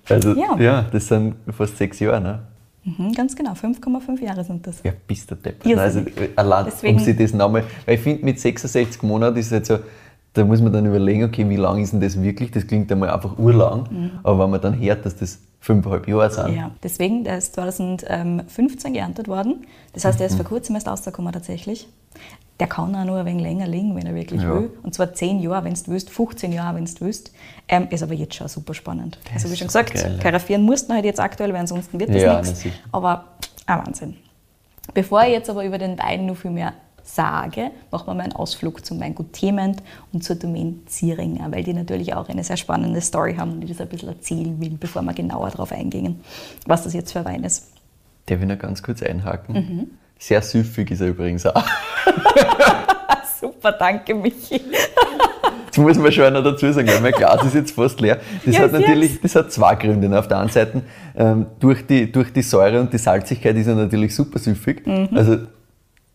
[0.09, 0.56] Also, Ja.
[0.59, 0.87] ja.
[0.90, 2.38] das sind fast sechs Jahre, ne?
[2.85, 4.82] Mhm, ganz genau, 5,5 Jahre sind das.
[4.82, 5.37] Ja, bist du.
[5.64, 5.78] Irrsinnig.
[5.78, 6.00] Also,
[6.35, 9.68] allein, Deswegen- um sich das nochmal, weil ich finde, mit 66 Monaten ist es jetzt
[9.68, 9.78] so,
[10.32, 12.50] da muss man dann überlegen, okay, wie lang ist denn das wirklich?
[12.50, 16.48] Das klingt einmal einfach urlang, aber wenn man dann hört, dass das fünfeinhalb Jahre sind,
[16.50, 16.56] Mhm.
[16.56, 19.66] Ja, deswegen, der ist 2015 geerntet worden.
[19.92, 21.88] Das heißt, der ist vor kurzem erst rausgekommen tatsächlich.
[22.58, 24.54] Der kann auch nur ein wenig länger liegen, wenn er wirklich Ja.
[24.54, 24.70] will.
[24.82, 27.32] Und zwar 10 Jahre, wenn du willst, 15 Jahre, wenn du willst.
[27.68, 29.18] Ähm, ist aber jetzt schon super spannend.
[29.32, 32.22] Also wie schon gesagt, geil, karaffieren musst du halt jetzt aktuell, weil ansonsten wird das
[32.22, 32.64] Ja, nichts.
[32.92, 33.24] Aber
[33.66, 34.16] ein Wahnsinn.
[34.92, 36.72] Bevor ich jetzt aber über den Wein noch viel mehr
[37.14, 41.72] sage, machen wir mal einen Ausflug zum Weingut Thement und zur Domain Zieringer, weil die
[41.74, 45.02] natürlich auch eine sehr spannende Story haben und ich das ein bisschen erzählen will, bevor
[45.02, 46.20] wir genauer darauf eingehen,
[46.66, 47.72] was das jetzt für ein Wein ist.
[48.26, 49.54] Darf ich noch ganz kurz einhaken?
[49.54, 49.90] Mhm.
[50.18, 51.64] Sehr süffig ist er übrigens auch.
[53.40, 54.60] Super, danke Michi.
[55.68, 58.18] Das muss man schon noch dazu sagen, weil mein Glas ist jetzt fast leer.
[58.44, 58.80] Das Ja, hat jetzt.
[58.80, 60.18] natürlich, das hat zwei Gründe.
[60.18, 60.82] Auf der einen Seite,
[61.16, 64.84] ähm, durch, die, durch die Säure und die Salzigkeit ist er natürlich super süffig.
[64.86, 65.08] Mhm.
[65.14, 65.38] Also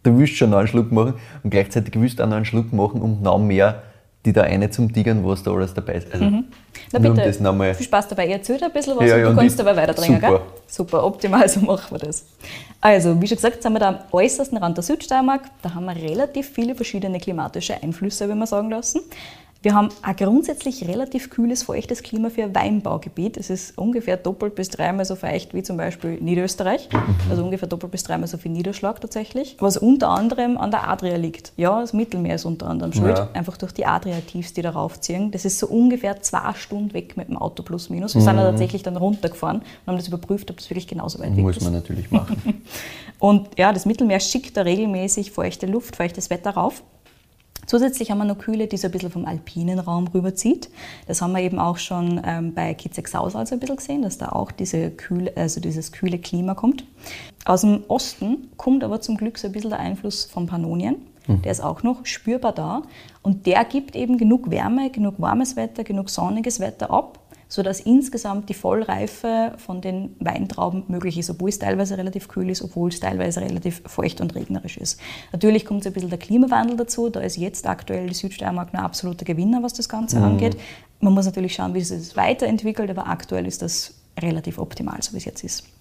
[0.05, 2.71] du willst schon noch einen Schluck machen und gleichzeitig willst du auch noch einen Schluck
[2.73, 3.83] machen, um noch mehr
[4.25, 6.11] die da eine zum Tigern, was da alles dabei ist.
[6.11, 6.45] Also, Mhm.
[6.91, 7.75] Na bitte, das nochmal.
[7.75, 8.25] viel Spaß dabei.
[8.25, 10.15] Ich erzähle dir ein bisschen was Ja, und ja, du und kannst dabei weiter trinken,
[10.15, 10.29] super.
[10.29, 10.39] gell?
[10.67, 12.25] Super, optimal, so machen wir das.
[12.81, 15.43] Also, wie schon gesagt, sind wir da am äußersten Rand der Südsteiermark.
[15.61, 19.01] Da haben wir relativ viele verschiedene klimatische Einflüsse, wenn man sagen lassen.
[19.65, 23.35] Wir haben ein grundsätzlich relativ kühles, feuchtes Klima für ein Weinbaugebiet.
[23.35, 26.87] Es ist ungefähr doppelt bis dreimal so feucht wie zum Beispiel Niederösterreich.
[27.31, 29.57] Also ungefähr doppelt bis dreimal so viel Niederschlag tatsächlich.
[29.57, 31.51] Was unter anderem an der Adria liegt.
[31.57, 33.17] Ja, das Mittelmeer ist unter anderem schuld.
[33.17, 33.27] Ja.
[33.33, 35.31] Einfach durch die Adria-Tiefs, die da raufziehen.
[35.31, 38.13] Das ist so ungefähr zwei Stunden weg mit dem Auto plus minus.
[38.13, 41.35] Wir sind ja tatsächlich dann runtergefahren und haben das überprüft, ob das wirklich genauso weit
[41.35, 41.63] weg Muss ist.
[41.63, 42.61] man natürlich machen.
[43.17, 46.83] Und ja, das Mittelmeer schickt da regelmäßig feuchte Luft, feuchtes Wetter rauf.
[47.65, 50.69] Zusätzlich haben wir noch Kühle, die so ein bisschen vom alpinen Raum rüberzieht.
[51.07, 54.29] Das haben wir eben auch schon ähm, bei Kitzek-Saus also ein bisschen gesehen, dass da
[54.29, 56.85] auch diese kühle, also dieses kühle Klima kommt.
[57.45, 60.97] Aus dem Osten kommt aber zum Glück so ein bisschen der Einfluss von Pannonien.
[61.27, 62.83] Der ist auch noch spürbar da.
[63.23, 68.49] Und der gibt eben genug Wärme, genug warmes Wetter, genug sonniges Wetter ab, sodass insgesamt
[68.49, 72.99] die Vollreife von den Weintrauben möglich ist, obwohl es teilweise relativ kühl ist, obwohl es
[72.99, 74.99] teilweise relativ feucht und regnerisch ist.
[75.31, 78.79] Natürlich kommt so ein bisschen der Klimawandel dazu, da ist jetzt aktuell die Südsteiermark ein
[78.79, 80.57] absoluter Gewinner, was das Ganze angeht.
[80.99, 85.13] Man muss natürlich schauen, wie sich das weiterentwickelt, aber aktuell ist das relativ optimal, so
[85.13, 85.74] wie es jetzt ist.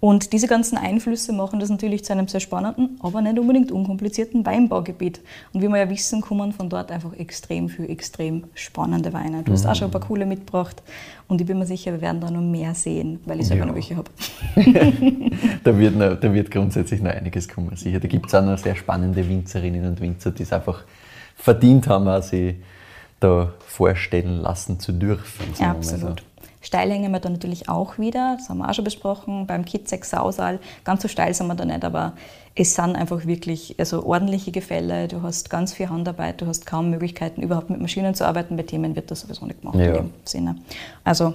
[0.00, 4.46] Und diese ganzen Einflüsse machen das natürlich zu einem sehr spannenden, aber nicht unbedingt unkomplizierten
[4.46, 5.20] Weinbaugebiet.
[5.52, 9.42] Und wie wir ja wissen, kommen von dort einfach extrem viel, extrem spannende Weine.
[9.42, 10.82] Du hast auch schon ein paar coole mitgebracht
[11.28, 13.66] und ich bin mir sicher, wir werden da noch mehr sehen, weil ich selber Ja.
[13.66, 14.10] noch welche habe.
[15.64, 18.00] da, wird noch, da wird grundsätzlich noch einiges kommen, sicher.
[18.00, 20.82] Da gibt es auch noch sehr spannende Winzerinnen und Winzer, die es einfach
[21.36, 22.54] verdient haben, auch sich
[23.20, 25.54] da vorstellen lassen zu dürfen.
[25.54, 26.16] sagen wir mal
[26.62, 30.04] Steilhänge haben wir da natürlich auch wieder, das haben wir auch schon besprochen, beim Kitzek
[30.04, 30.58] Sausal.
[30.84, 32.12] Ganz so steil sind wir da nicht, aber
[32.54, 35.08] es sind einfach wirklich also ordentliche Gefälle.
[35.08, 38.56] Du hast ganz viel Handarbeit, du hast kaum Möglichkeiten, überhaupt mit Maschinen zu arbeiten.
[38.56, 39.86] Bei Themen wird das sowieso nicht gemacht Ja.
[39.86, 40.56] in dem Sinne.
[41.02, 41.34] Also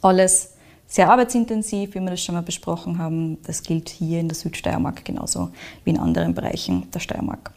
[0.00, 0.54] alles
[0.88, 3.38] sehr arbeitsintensiv, wie wir das schon mal besprochen haben.
[3.46, 5.50] Das gilt hier in der Südsteiermark genauso
[5.84, 7.52] wie in anderen Bereichen der Steiermark.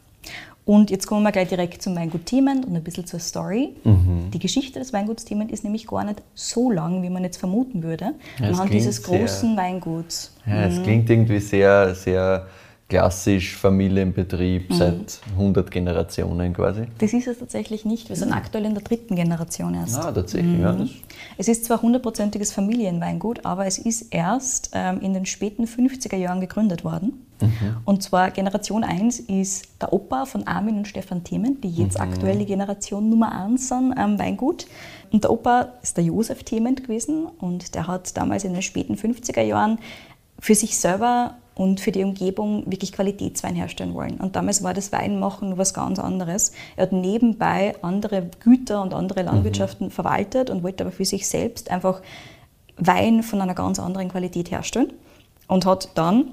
[0.66, 3.76] Und jetzt kommen wir gleich direkt zum Weingut Thiement und ein bisschen zur Story.
[3.84, 4.32] Mhm.
[4.34, 7.84] Die Geschichte des Weinguts Thiement ist nämlich gar nicht so lang, wie man jetzt vermuten
[7.84, 10.32] würde, Ja, anhand dieses sehr- großen Weinguts.
[10.48, 12.48] Ja, es klingt irgendwie sehr, sehr
[12.88, 14.74] klassisch Familienbetrieb Mhm.
[14.76, 16.84] seit 100 Generationen quasi.
[17.00, 18.10] Das ist es tatsächlich nicht.
[18.10, 19.98] Wir sind aktuell in der dritten Generation erst.
[19.98, 20.72] Ah, tatsächlich, ja.
[20.74, 20.90] Das,
[21.38, 26.42] Es ist zwar hundertprozentiges Familienweingut, aber es ist erst ähm, in den späten 50er Jahren
[26.42, 27.22] gegründet worden.
[27.84, 32.38] Und zwar Generation 1 ist der Opa von Armin und Stefan Themen, die jetzt aktuell
[32.38, 34.68] die Generation Nummer 1 sind am Weingut.
[35.12, 38.96] Und der Opa ist der Josef Thement gewesen und der hat damals in den späten
[38.96, 39.80] 50er Jahren
[40.40, 44.18] für sich selber und für die Umgebung wirklich Qualitätswein herstellen wollen.
[44.18, 46.52] Und damals war das Weinmachen nur was ganz anderes.
[46.76, 51.72] Er hat nebenbei andere Güter und andere Landwirtschaften verwaltet und wollte aber für sich selbst
[51.72, 52.02] einfach
[52.78, 54.92] Wein von einer ganz anderen Qualität herstellen
[55.48, 56.32] und hat dann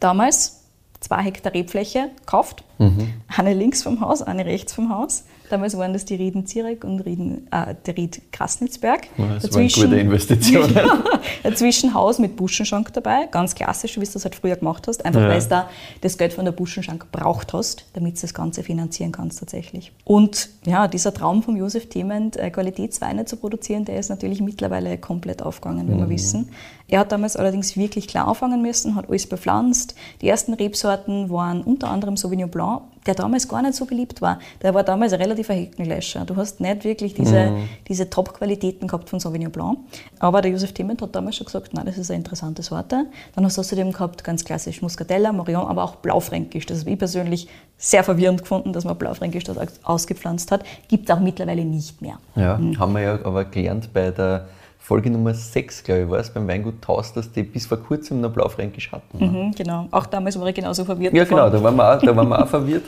[0.00, 0.62] damals
[1.00, 2.64] zwei Hektar Rebfläche gekauft.
[2.78, 3.12] Mhm.
[3.36, 5.24] Eine links vom Haus, eine rechts vom Haus.
[5.50, 9.08] Damals waren das die Rieden Zierek und Rieden, äh, der Ried Krasnitzberg.
[9.16, 10.74] das dazwischen, war eine gute Investition.
[10.74, 11.02] ja,
[11.42, 15.20] dazwischen Haus mit Buschenschank dabei, ganz klassisch, wie du es halt früher gemacht hast, einfach
[15.20, 15.28] ja.
[15.28, 19.12] weil du da das Geld von der Buschenschank braucht hast, damit du das Ganze finanzieren
[19.12, 19.92] kannst tatsächlich.
[20.04, 24.98] Und ja, dieser Traum von Josef Thement, äh, Qualitätsweine zu produzieren, der ist natürlich mittlerweile
[24.98, 26.00] komplett aufgegangen, wie mhm.
[26.00, 26.50] wir wissen.
[26.88, 29.94] Er hat damals allerdings wirklich klar anfangen müssen, hat alles bepflanzt.
[30.20, 34.38] Die ersten Rebsorten waren unter anderem Sauvignon Blanc, der damals gar nicht so beliebt war.
[34.62, 36.24] Der war damals ein relativer Heckenlöscher.
[36.24, 37.68] Du hast nicht wirklich diese, mhm.
[37.88, 39.78] diese Top-Qualitäten gehabt von Sauvignon Blanc.
[40.18, 43.06] Aber der Josef Timment hat damals schon gesagt, nein, das ist eine interessante Sorte.
[43.34, 46.66] Dann hast du außerdem gehabt ganz klassisch Muscatella, Morillon, aber auch Blaufränkisch.
[46.66, 50.64] Das habe ich persönlich sehr verwirrend gefunden, dass man Blaufränkisch das ausgepflanzt hat.
[50.88, 52.18] Gibt es auch mittlerweile nicht mehr.
[52.34, 52.78] Ja, mhm.
[52.78, 54.48] haben wir ja aber gelernt bei der
[54.86, 58.20] Folge Nummer 6, glaube ich, war es, beim Weingut Taus, dass die bis vor kurzem
[58.20, 59.18] noch Blaufränkisch hatten.
[59.18, 59.26] Ne?
[59.26, 59.88] Mhm, genau.
[59.90, 61.12] Auch damals war ich genauso verwirrt.
[61.12, 61.38] Ja, davon.
[61.38, 62.84] genau, da waren, wir auch, da waren wir auch verwirrt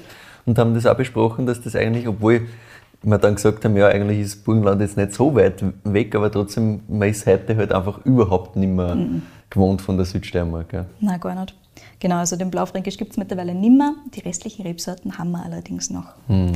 [0.47, 2.47] und haben das auch besprochen, dass das eigentlich, obwohl
[3.03, 6.83] wir dann gesagt haben, ja, eigentlich ist Burgenland jetzt nicht so weit weg, aber trotzdem,
[6.87, 9.23] man ist heute halt einfach überhaupt nicht mehr mhm.
[9.51, 10.73] gewohnt von der Südsteiermark.
[10.73, 10.85] Ja.
[11.01, 11.57] Nein, gar nicht.
[12.01, 13.95] Genau, also den Blaufränkisch gibt es mittlerweile nimmer.
[14.15, 16.15] Die restlichen Rebsorten haben wir allerdings noch.
[16.29, 16.53] Mhm.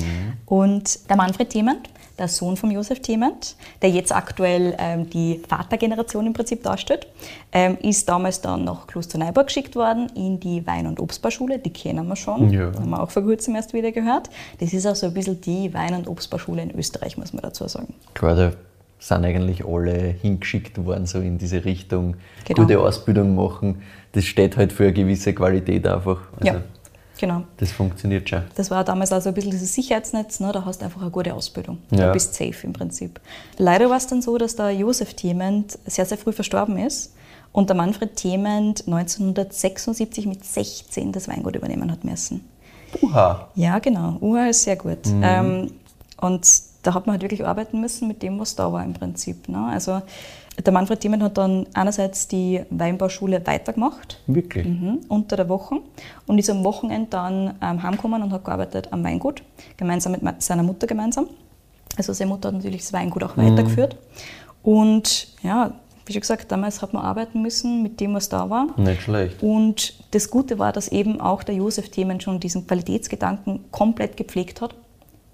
[0.46, 6.26] Und der Manfred Thement, der Sohn von Josef Thement, der jetzt aktuell ähm, die Vatergeneration
[6.26, 7.08] im Prinzip darstellt,
[7.50, 11.58] ähm, ist damals dann nach Klosterneuburg geschickt worden in die Wein- und Obstbauschule.
[11.58, 12.66] Die kennen wir schon, ja.
[12.66, 14.30] haben wir auch vor kurzem erst wieder gehört.
[14.60, 17.66] Das ist auch so ein bisschen die Wein- und Obstbauschule in Österreich, muss man dazu
[17.66, 17.94] sagen.
[18.14, 18.52] Klar,
[19.02, 22.62] sind eigentlich alle hingeschickt worden, so in diese Richtung, genau.
[22.62, 23.82] gute Ausbildung machen.
[24.12, 26.20] Das steht halt für eine gewisse Qualität einfach.
[26.38, 26.62] Also ja,
[27.18, 27.42] genau.
[27.56, 28.42] Das funktioniert schon.
[28.54, 30.52] Das war damals also ein bisschen dieses Sicherheitsnetz, ne?
[30.52, 31.78] da hast du einfach eine gute Ausbildung.
[31.90, 32.06] Ja.
[32.06, 33.20] Du bist safe im Prinzip.
[33.58, 37.12] Leider war es dann so, dass der Josef Thiement sehr, sehr früh verstorben ist
[37.50, 42.48] und der Manfred Thiement 1976 mit 16 das Weingut übernehmen hat müssen.
[43.00, 43.48] Uha.
[43.56, 44.18] Ja, genau.
[44.20, 45.06] Uha ist sehr gut.
[45.06, 45.22] Mhm.
[45.24, 45.70] Ähm,
[46.20, 46.46] und
[46.82, 49.48] da hat man halt wirklich arbeiten müssen mit dem, was da war im Prinzip.
[49.48, 49.66] Ne?
[49.66, 50.02] Also
[50.64, 54.20] der Manfred Thiemann hat dann einerseits die Weinbauschule weitergemacht.
[54.26, 54.66] Wirklich?
[54.66, 55.76] Mhm, unter der Woche.
[56.26, 59.42] Und ist am Wochenende dann ähm, heimgekommen und hat gearbeitet am Weingut,
[59.76, 61.28] gemeinsam mit seiner Mutter gemeinsam.
[61.96, 63.52] Also seine Mutter hat natürlich das Weingut auch mhm.
[63.52, 63.96] weitergeführt.
[64.62, 65.72] Und ja,
[66.04, 68.68] wie schon gesagt, damals hat man arbeiten müssen mit dem, was da war.
[68.76, 69.42] Nicht schlecht.
[69.42, 74.60] Und das Gute war, dass eben auch der Josef Themen schon diesen Qualitätsgedanken komplett gepflegt
[74.60, 74.74] hat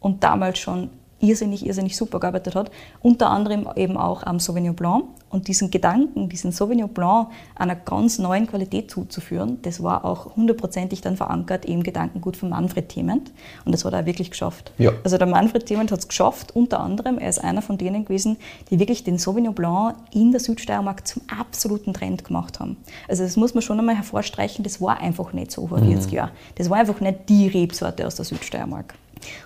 [0.01, 2.71] und damals schon irrsinnig, irrsinnig super gearbeitet hat.
[3.03, 5.05] Unter anderem eben auch am Sauvignon Blanc.
[5.31, 11.03] Und diesen Gedanken, diesen Sauvignon Blanc einer ganz neuen Qualität zuzuführen, das war auch hundertprozentig
[11.03, 13.31] dann verankert im Gedankengut von Manfred Thement.
[13.67, 14.73] Und das hat er wirklich geschafft.
[14.79, 14.93] Ja.
[15.05, 18.39] Also der Manfred Thement hat es geschafft, unter anderem, er ist einer von denen gewesen,
[18.71, 22.79] die wirklich den Sauvignon Blanc in der Südsteiermark zum absoluten Trend gemacht haben.
[23.07, 26.17] Also das muss man schon einmal hervorstreichen, das war einfach nicht so vor 40 mhm.
[26.17, 26.31] Jahren.
[26.55, 28.95] Das war einfach nicht die Rebsorte aus der Südsteiermark.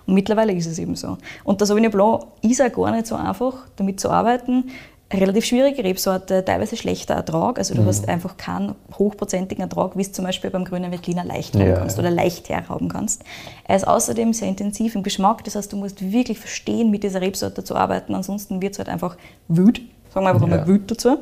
[0.06, 1.18] Und mittlerweile ist es eben so.
[1.44, 4.70] Und der Sauvignon Blanc ist auch gar nicht so einfach, damit zu arbeiten.
[5.12, 7.58] Relativ schwierige Rebsorte, teilweise schlechter Ertrag.
[7.58, 7.86] Also du mhm.
[7.86, 11.74] hast einfach keinen hochprozentigen Ertrag, wie es zum Beispiel beim grünen Veltliner leicht haben ja.
[11.74, 13.22] kannst oder leicht herrauben kannst.
[13.64, 17.20] Er ist außerdem sehr intensiv im Geschmack, das heißt, du musst wirklich verstehen, mit dieser
[17.20, 19.82] Rebsorte zu arbeiten, ansonsten wird es halt einfach wüt.
[20.14, 20.56] Sagen wir einfach ja.
[20.56, 21.18] mal wüt dazu.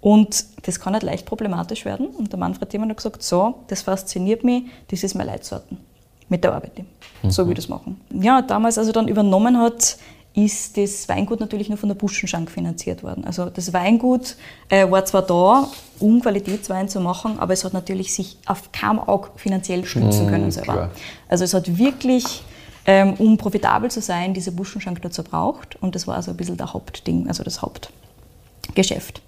[0.00, 2.06] Und das kann halt leicht problematisch werden.
[2.06, 5.78] Und der Manfred Thiemann hat gesagt, so, das fasziniert mich, das ist meine Leitsorten
[6.30, 6.72] mit der Arbeit.
[7.22, 7.30] Mhm.
[7.30, 8.00] So wie das machen.
[8.10, 9.98] Ja, damals, als er dann übernommen hat,
[10.32, 13.24] ist das Weingut natürlich nur von der Buschenschank finanziert worden.
[13.24, 14.36] Also das Weingut
[14.68, 19.00] äh, war zwar da, um Qualitätswein zu machen, aber es hat natürlich sich auf keinem
[19.00, 20.72] Auge finanziell stützen mhm, können selber.
[20.72, 20.90] Klar.
[21.28, 22.44] Also es hat wirklich,
[22.86, 26.56] ähm, um profitabel zu sein, diese Buschenschank dazu braucht und das war also ein bisschen
[26.56, 29.22] der Hauptding, also das Hauptgeschäft.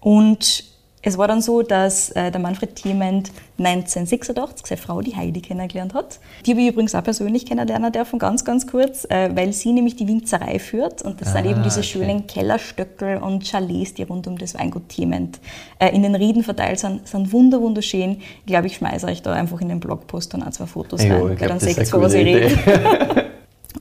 [0.00, 0.64] Und
[1.06, 5.94] es war dann so, dass äh, der Manfred Thiement 1986 seine Frau, die Heidi, kennengelernt
[5.94, 6.18] hat.
[6.44, 9.94] Die habe ich übrigens auch persönlich kennenlernen dürfen, ganz, ganz kurz, äh, weil sie nämlich
[9.94, 11.02] die Winzerei führt.
[11.02, 11.88] Und das ah, sind eben diese okay.
[11.88, 15.38] schönen Kellerstöckel und Chalets, die rund um das Weingut Thiement
[15.78, 18.16] äh, in den Rieden verteilt sind, sind wunder, wunderschön.
[18.40, 21.38] Ich glaube, ich schmeiße euch da einfach in den Blogpost dann auch zwei Fotos rein,
[21.38, 23.25] weil dann seht ihr, was ich rede.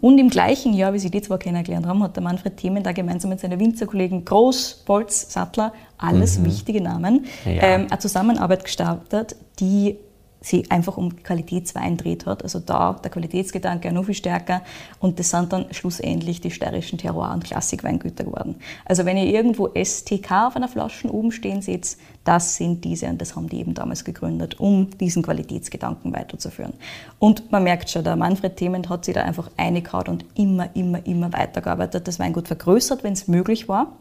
[0.05, 2.91] Und im gleichen Jahr, wie sie die zwei kennengelernt haben, hat der Manfred Themen da
[2.91, 6.45] gemeinsam mit seinen Winzerkollegen Groß, Bolz, Sattler, alles mhm.
[6.45, 7.53] wichtige Namen, ja.
[7.53, 9.97] ähm, eine Zusammenarbeit gestartet, die
[10.45, 12.43] sie einfach um Qualitätswein dreht hat.
[12.43, 14.61] Also da der Qualitätsgedanke noch viel stärker
[14.99, 18.55] und das sind dann schlussendlich die steirischen Terroir- und Klassikweingüter geworden.
[18.85, 23.21] Also wenn ihr irgendwo STK auf einer Flasche oben stehen seht, das sind diese und
[23.21, 26.73] das haben die eben damals gegründet, um diesen Qualitätsgedanken weiterzuführen.
[27.17, 31.05] Und man merkt schon, der Manfred Thement hat sich da einfach eingehaut und immer, immer,
[31.05, 33.93] immer weitergearbeitet, das Weingut vergrößert, wenn es möglich war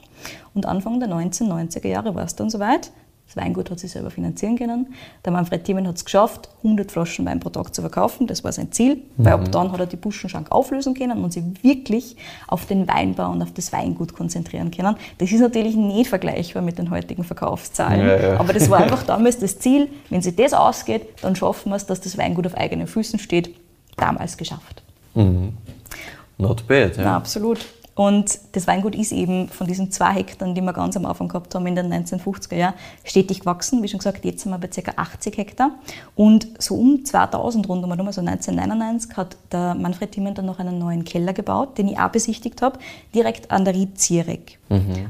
[0.54, 2.90] Und Anfang der 1990er Jahre war es dann soweit.
[3.26, 4.94] Das Weingut hat sich selber finanzieren können.
[5.24, 8.26] Der Manfred Thiemann hat es geschafft, 100 Flaschen Wein pro Tag zu verkaufen.
[8.26, 11.42] Das war sein Ziel, weil ab dann hat er die Buschenschank auflösen können und sich
[11.62, 14.96] wirklich auf den Weinbau und auf das Weingut konzentrieren können.
[15.18, 18.40] Das ist natürlich nicht vergleichbar mit den heutigen Verkaufszahlen, Ja, ja.
[18.40, 19.88] aber das war einfach damals das Ziel.
[20.10, 23.54] Wenn sich das ausgeht, dann schaffen wir es, dass das Weingut auf eigenen Füßen steht.
[23.96, 24.82] Damals geschafft.
[25.14, 27.02] Not bad, ja.
[27.02, 27.64] Ja, absolut.
[27.94, 31.54] Und das Weingut ist eben von diesen zwei Hektar, die wir ganz am Anfang gehabt
[31.54, 33.82] haben in den 1950er Jahren, stetig gewachsen.
[33.82, 34.92] Wie schon gesagt, jetzt sind wir bei ca.
[34.96, 35.70] 80 Hektar.
[36.16, 40.78] Und so um 2000 rund um, also 1999, hat der Manfred Thiemann dann noch einen
[40.78, 42.78] neuen Keller gebaut, den ich auch besichtigt habe,
[43.14, 44.58] direkt an der Ried Zierek.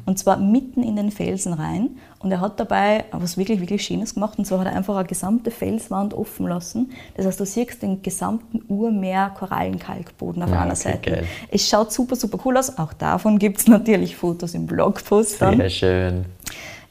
[0.05, 1.97] Und zwar mitten in den Felsen rein.
[2.25, 4.39] Und er hat dabei was wirklich, wirklich Schönes gemacht.
[4.39, 6.91] Und zwar hat er einfach eine gesamte Felswand offen lassen.
[7.17, 11.11] Das heißt, du siehst den gesamten Urmeer-Korallenkalkboden auf Ja, einer okay, Seite.
[11.11, 11.25] geil.
[11.51, 12.79] Es schaut super, super cool aus.
[12.79, 15.59] Auch davon gibt es natürlich Fotos im Blogpost dann.
[15.59, 16.25] Sehr schön.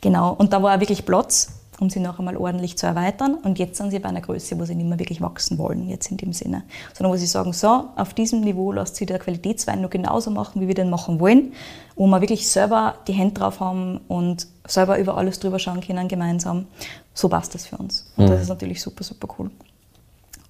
[0.01, 0.33] Genau.
[0.33, 3.35] Und da war wirklich Platz, um sie noch einmal ordentlich zu erweitern.
[3.35, 6.11] Und jetzt sind sie bei einer Größe, wo sie nicht mehr wirklich wachsen wollen, jetzt
[6.11, 6.63] in dem Sinne.
[6.93, 10.61] Sondern wo sie sagen, so, auf diesem Niveau lässt sich der Qualitätswein nur genauso machen,
[10.61, 11.53] wie wir den machen wollen.
[11.95, 16.07] Wo wir wirklich selber die Hände drauf haben und selber über alles drüber schauen können
[16.07, 16.67] gemeinsam.
[17.13, 18.11] So passt das für uns.
[18.17, 19.51] Und das ist natürlich super, super cool.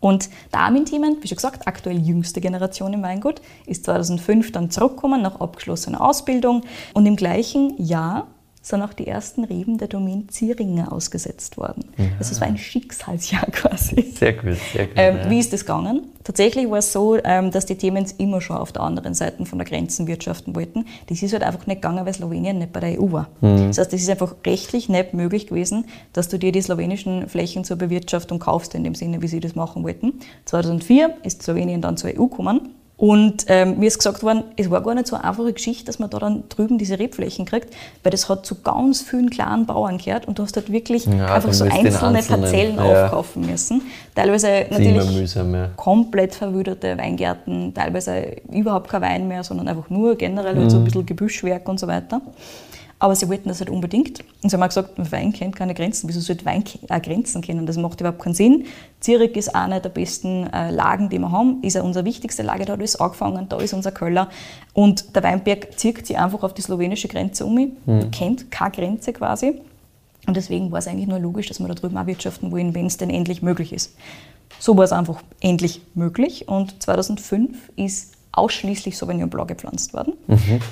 [0.04, 4.70] Und der Armin Thiemann, wie schon gesagt, aktuell jüngste Generation im Weingut, ist 2005 dann
[4.70, 8.28] zurückgekommen nach abgeschlossener Ausbildung und im gleichen Jahr
[8.64, 11.84] sind auch die ersten Reben der Domain Zieringer ausgesetzt worden.
[12.18, 14.14] Also es war ein Schicksalsjahr quasi.
[14.18, 14.96] Sehr gut, sehr gut.
[14.96, 15.30] Ähm, ja.
[15.30, 16.08] Wie ist das gegangen?
[16.24, 19.60] Tatsächlich war es so, ähm, dass die Themen immer schon auf der anderen Seite von
[19.60, 20.86] der Grenzen wirtschaften wollten.
[21.08, 23.28] Das ist halt einfach nicht gegangen, weil Slowenien nicht bei der EU war.
[23.42, 27.66] Das heißt, es ist einfach rechtlich nicht möglich gewesen, dass du dir die slowenischen Flächen
[27.66, 30.14] zur Bewirtschaftung kaufst, in dem Sinne, wie sie das machen wollten.
[30.46, 32.74] 2004 ist Slowenien dann zur EU gekommen.
[32.96, 35.98] Und ähm, mir ist gesagt worden, es war gar nicht so eine einfache Geschichte, dass
[36.00, 39.98] man da dann drüben diese Rebflächen kriegt, weil das hat zu ganz vielen kleinen Bauern
[39.98, 43.06] gehört und du hast halt wirklich Ja, einfach so einzelne einzelnen, Parzellen ja.
[43.06, 43.82] aufkaufen müssen.
[44.16, 45.70] Teilweise natürlich mühsam, ja.
[45.76, 50.84] komplett verwüderte Weingärten, teilweise überhaupt kein Wein mehr, sondern einfach nur generell halt so Mhm.
[50.84, 52.22] ein bisschen Gebüschwerk und so weiter.
[53.00, 54.24] Aber sie wollten das halt unbedingt.
[54.42, 56.08] Und sie haben auch gesagt, Wein kennt keine Grenzen.
[56.08, 57.66] Wieso sollte Wein auch Grenzen kennen?
[57.66, 58.66] Das macht überhaupt keinen Sinn.
[59.02, 61.62] Zürich ist eine der besten äh, Lagen, die wir haben.
[61.64, 62.66] Ist ja unsere wichtigste Lage.
[62.66, 63.48] Da hat alles angefangen.
[63.50, 64.30] Da ist unser Keller.
[64.74, 67.74] Und der Weinberg zieht sich einfach auf die slowenische Grenze um.
[67.86, 68.12] Mhm.
[68.12, 69.60] Kennt keine Grenze quasi.
[70.26, 72.86] Und deswegen war es eigentlich nur logisch, dass wir da drüben auch wirtschaften wollen, wenn
[72.86, 73.96] es denn endlich möglich ist.
[74.60, 76.48] So war es einfach endlich möglich.
[76.48, 80.14] Und 2005 ist ausschließlich Sauvignon Blanc gepflanzt worden.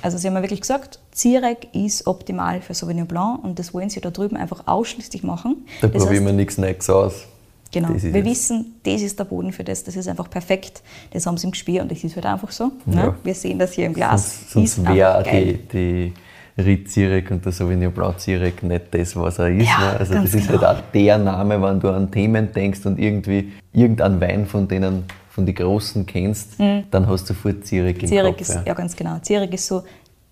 [0.02, 3.90] Also sie haben mir wirklich gesagt, Zierek ist optimal für Sauvignon Blanc und das wollen
[3.90, 5.66] sie da drüben einfach ausschließlich machen.
[5.80, 7.28] Da Das probieren wir nichts Neues aus.
[7.72, 7.94] Genau.
[7.94, 8.26] Ist Wir es.
[8.26, 10.82] wissen, das ist der Boden für das, das ist einfach perfekt.
[11.12, 12.72] Das haben sie im Gespür und das ist halt einfach so.
[12.88, 13.08] Ja.
[13.08, 13.16] Ne?
[13.24, 14.50] Wir sehen das hier im Glas.
[14.50, 16.14] Sonst, sonst Ist wäre die, die
[16.58, 19.68] Ried Zierek und der Sauvignon Blanc Zierek nicht das, was er ist.
[19.68, 20.00] Ja, ne?
[20.00, 20.62] Also das ist genau.
[20.62, 25.06] halt auch der Name, wenn du an Themen denkst und irgendwie irgendeinen Wein von denen,
[25.32, 28.50] von den Großen kennst, dann hast du sofort Zierek im Zierek Kopf.
[28.50, 28.74] ist, ja.
[28.74, 29.18] ganz genau.
[29.20, 29.84] Zierek ist so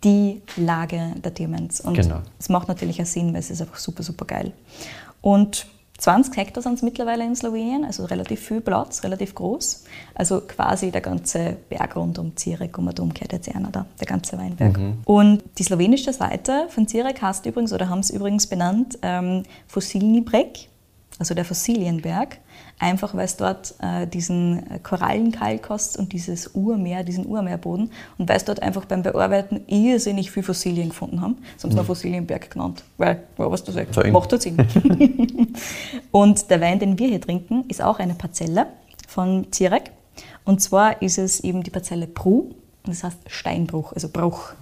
[0.03, 1.81] die Lage der Diamonds.
[1.81, 2.19] Und Genau.
[2.37, 4.51] es macht natürlich auch Sinn, weil es ist einfach super, super geil.
[5.21, 9.83] Und 20 Hektar sind es mittlerweile in Slowenien, also relativ viel Platz, relativ groß.
[10.15, 13.85] Also quasi der ganze Berg rund um Zierek um und um gehört jetzt einer da,
[13.99, 14.79] der ganze Weinberg.
[15.03, 20.21] Und die slowenische Seite von Zierek heißt übrigens, oder haben es übrigens benannt, ähm, Fossilni
[20.21, 20.69] Breg,
[21.19, 22.37] also der Fossilienberg,
[22.79, 28.37] einfach weil es dort äh, diesen Korallenkalk hast und dieses Urmeer, diesen Urmeerboden und weil
[28.37, 31.37] es dort einfach beim Bearbeiten irrsinnig viel Fossilien gefunden haben.
[31.55, 34.11] Das haben sie noch Fossilienberg genannt, weil, ja, was du sagst, Fein.
[34.11, 34.57] macht halt Sinn.
[36.11, 38.67] und der Wein, den wir hier trinken, ist auch eine Parzelle
[39.07, 39.91] von Zierek
[40.45, 42.51] und zwar ist es eben die Parzelle Pru,
[42.85, 44.53] das heißt Steinbruch, also Bruch.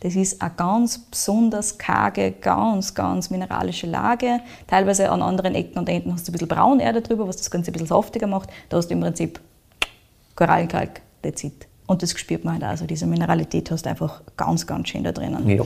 [0.00, 4.40] Das ist eine ganz besonders karge, ganz, ganz mineralische Lage.
[4.66, 7.70] Teilweise an anderen Ecken und Enden hast du ein bisschen Braunerde drüber, was das Ganze
[7.70, 8.50] ein bisschen saftiger macht.
[8.68, 9.40] Da hast du im Prinzip
[10.36, 11.66] Korallenkalk, that's it.
[11.86, 12.68] Und das spürt man halt auch.
[12.68, 15.48] Also diese Mineralität hast du einfach ganz, ganz schön da drinnen.
[15.48, 15.64] Ja.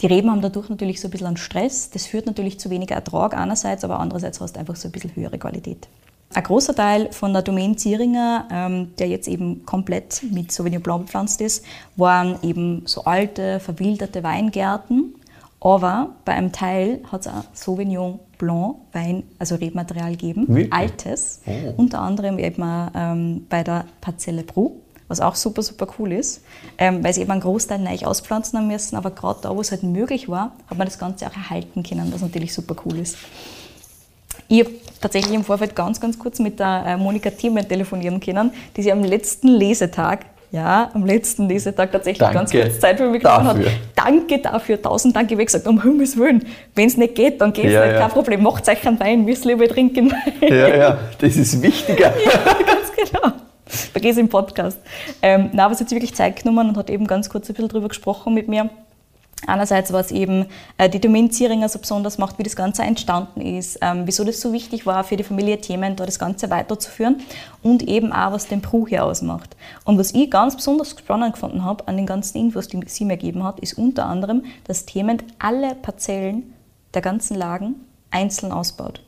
[0.00, 1.90] Die Reben haben dadurch natürlich so ein bisschen an Stress.
[1.90, 5.14] Das führt natürlich zu weniger Ertrag einerseits, aber andererseits hast du einfach so ein bisschen
[5.16, 5.88] höhere Qualität.
[6.34, 11.06] Ein großer Teil von der Domain Zieringer, ähm, der jetzt eben komplett mit Sauvignon Blanc
[11.06, 11.64] bepflanzt ist,
[11.96, 15.14] waren eben so alte, verwilderte Weingärten.
[15.60, 20.72] Aber bei einem Teil hat es auch Sauvignon Blanc Wein, also Rebmaterial gegeben, Wirklich?
[20.72, 21.40] altes.
[21.46, 21.74] Oh.
[21.78, 24.72] Unter anderem eben auch, ähm, bei der Parzelle Bru,
[25.08, 26.42] was auch super, super cool ist,
[26.78, 29.70] ähm, weil sie eben einen Großteil neu auspflanzen haben müssen, aber gerade da, wo es
[29.70, 33.16] halt möglich war, hat man das Ganze auch erhalten können, was natürlich super cool ist.
[34.48, 38.52] Ich habe tatsächlich im Vorfeld ganz, ganz kurz mit der äh, Monika Thiemann telefonieren können,
[38.76, 43.10] die sich am letzten Lesetag ja, am letzten Lesetag tatsächlich Danke ganz kurz Zeit für
[43.10, 43.56] mich genommen hat.
[43.94, 45.36] Danke dafür, tausend Danke.
[45.36, 48.00] Wie gesagt, um Himmels Willen, wenn es nicht geht, dann geht es Ja, nicht, ja.
[48.00, 48.42] kein Problem.
[48.42, 50.14] Macht euch einen Wein, wir lieber trinken.
[50.40, 52.10] Ja, ja, das ist wichtiger.
[52.10, 53.32] ganz genau.
[53.66, 54.78] Vergiss im Podcast.
[55.20, 57.54] Ähm, na, aber sie hat sich wirklich Zeit genommen und hat eben ganz kurz ein
[57.54, 58.70] bisschen drüber gesprochen mit mir.
[59.46, 60.46] Einerseits, was eben
[60.78, 64.40] äh, die Domain Zieringer so besonders macht, wie das Ganze entstanden ist, ähm, wieso das
[64.40, 67.20] so wichtig war für die Familie Themen, da das Ganze weiterzuführen
[67.62, 69.54] und eben auch, was den Pru hier ausmacht.
[69.84, 73.18] Und was ich ganz besonders spannend gefunden habe an den ganzen Infos, die sie mir
[73.18, 76.54] gegeben hat, ist unter anderem, dass Themen alle Parzellen
[76.94, 77.74] der ganzen Lagen
[78.10, 79.02] einzeln ausbaut.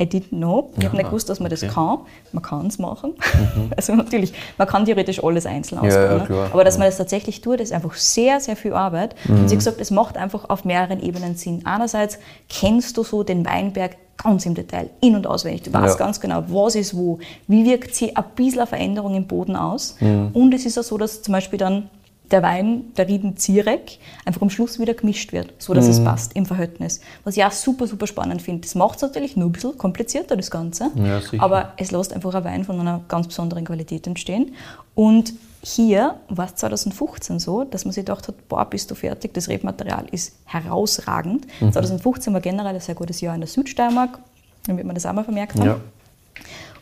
[0.00, 0.70] I didn't know.
[0.78, 1.72] Ich habe nicht gewusst, dass man das okay.
[1.74, 1.98] kann.
[2.32, 3.14] Man kann es machen.
[3.76, 6.10] Also natürlich, man kann theoretisch alles einzeln Ja, ausbauen.
[6.10, 6.24] ja, ne?
[6.26, 6.48] klar.
[6.52, 9.14] Aber dass man das tatsächlich tut, ist einfach sehr, sehr viel Arbeit.
[9.28, 9.48] Und Mhm.
[9.48, 11.62] sie hat gesagt, es macht einfach auf mehreren Ebenen Sinn.
[11.64, 15.62] Einerseits kennst du so den Weinberg ganz im Detail, in- und auswendig.
[15.62, 16.04] Du weißt Ja.
[16.06, 19.94] ganz genau, was ist wo, wie wirkt sich ein bisschen eine Veränderung im Boden aus.
[20.00, 20.30] Mhm.
[20.32, 21.88] Und es ist auch so, dass zum Beispiel dann
[22.30, 25.90] der Wein, der Rieden Zierek, einfach am Schluss wieder gemischt wird, so dass Mhm.
[25.90, 27.00] es passt im Verhältnis.
[27.24, 28.62] Was ich auch super, super spannend finde.
[28.62, 30.90] Das macht es natürlich nur ein bisschen komplizierter, das Ganze.
[30.96, 31.20] Ja.
[31.38, 34.54] Aber es lässt einfach ein Wein von einer ganz besonderen Qualität entstehen.
[34.94, 39.34] Und hier war es 2015 so, dass man sich gedacht hat, boah, bist du fertig,
[39.34, 41.46] das Rebmaterial ist herausragend.
[41.60, 41.72] Mhm.
[41.72, 44.18] 2015 war generell ein sehr gutes Jahr in der Südsteiermark,
[44.66, 45.66] damit man das auch mal vermerkt haben.
[45.66, 45.80] Ja.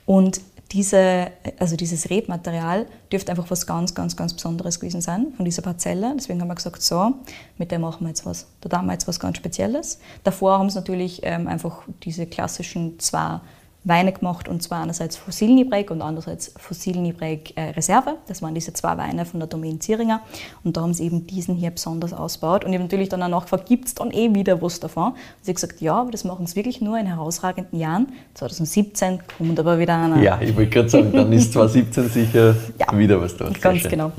[0.05, 0.41] Und
[0.73, 5.63] diese, also dieses Rebmaterial dürfte einfach was ganz, ganz, ganz Besonderes gewesen sein von dieser
[5.63, 6.13] Parzelle.
[6.17, 7.15] Deswegen haben wir gesagt, so,
[7.57, 8.47] mit der machen wir jetzt was.
[8.61, 10.01] Da tun wir jetzt was ganz Spezielles.
[10.25, 13.41] Davor haben sie natürlich ähm, einfach diese klassischen zwei
[13.87, 18.17] Weine gemacht, und zwar einerseits Fossilnibreg und andererseits Fossilnibreg äh, Reserve.
[18.27, 20.23] Das waren diese zwei Weine von der Domain Zieringer.
[20.65, 22.65] Und da haben sie eben diesen hier besonders ausgebaut.
[22.65, 25.13] Und ich habe natürlich dann auch nachgefragt, gibt es dann eh wieder was davon?
[25.13, 28.09] Und sie hat gesagt, ja, aber das machen sie wirklich nur in herausragenden Jahren.
[28.35, 30.21] 2017 kommt aber wieder einer.
[30.21, 32.99] Ja, ich wollte gerade sagen, dann ist 2017 sicher Ja.
[32.99, 33.49] wieder was da.
[33.61, 34.11] Ganz genau.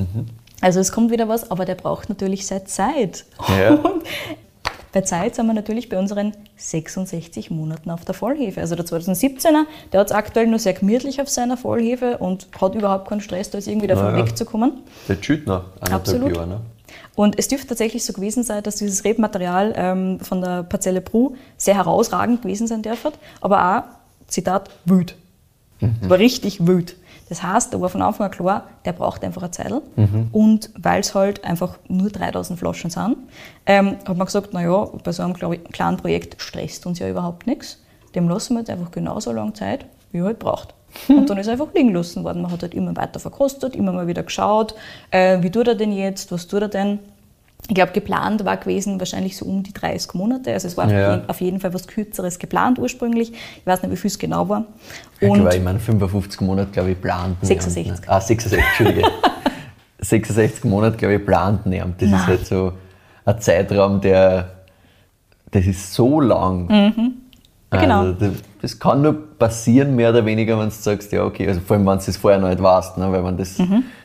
[0.61, 3.25] Also es kommt wieder was, aber der braucht natürlich seine Zeit.
[3.59, 3.73] Ja.
[3.75, 4.03] Und
[4.93, 8.61] bei Zeit sind wir natürlich bei unseren 66 Monaten auf der Vollhefe.
[8.61, 12.75] Also der 2017er, der hat es aktuell nur sehr gemütlich auf seiner Vollhefe und hat
[12.75, 14.25] überhaupt keinen Stress, da jetzt irgendwie davon Naja.
[14.25, 14.73] wegzukommen.
[15.07, 16.35] Der chillt noch anderthalb Absolut.
[16.35, 16.47] Jahre.
[16.47, 16.61] Ne?
[17.15, 21.35] Und es dürfte tatsächlich so gewesen sein, dass dieses Rebmaterial ähm, von der Parzelle Bru
[21.57, 25.15] sehr herausragend gewesen sein dürfte, aber auch, Zitat, wild.
[25.79, 26.95] Es war richtig wild.
[27.29, 29.73] Das heißt, da war von Anfang an klar, der braucht einfach eine Zeit.
[30.31, 33.17] Und weil es halt einfach nur 3000 Flaschen sind,
[33.65, 37.45] ähm, hat man gesagt, naja, bei so einem kle- kleinen Projekt stresst uns ja überhaupt
[37.47, 37.81] nichts.
[38.15, 40.73] Dem lassen wir jetzt einfach genauso lange Zeit, wie er halt braucht.
[41.09, 42.41] Und dann ist er einfach liegen lassen worden.
[42.41, 44.73] Man hat halt immer weiter verkostet, immer mal wieder geschaut,
[45.11, 46.99] äh, wie tut er denn jetzt, was tut er denn.
[47.69, 50.53] Ich glaube, geplant war gewesen wahrscheinlich so um die 30 Monate.
[50.53, 51.21] Also es war Ja.
[51.27, 53.33] auf jeden- Fall was Kürzeres geplant ursprünglich.
[53.33, 54.65] Ich weiß nicht, wie viel es genau war.
[55.19, 57.35] Ich Und glaube, ich meine 55 Monate, glaube ich, plant.
[57.41, 57.83] 66.
[57.85, 58.09] Niemand, ne?
[58.09, 59.07] Ah, 66, Entschuldige.
[59.99, 62.01] 66 Monate, glaube ich, plant niemand.
[62.01, 62.19] Das Nein.
[62.21, 62.71] ist halt so
[63.25, 64.51] ein Zeitraum, der,
[65.51, 66.69] das ist so lang.
[67.73, 67.99] Ja, genau.
[68.01, 71.59] Also, das, das kann nur passieren, mehr oder weniger, wenn du sagst, ja, okay, also
[71.59, 73.11] vor allem, wenn du es vorher noch nicht weißt, ne?
[73.11, 73.55] weil wenn das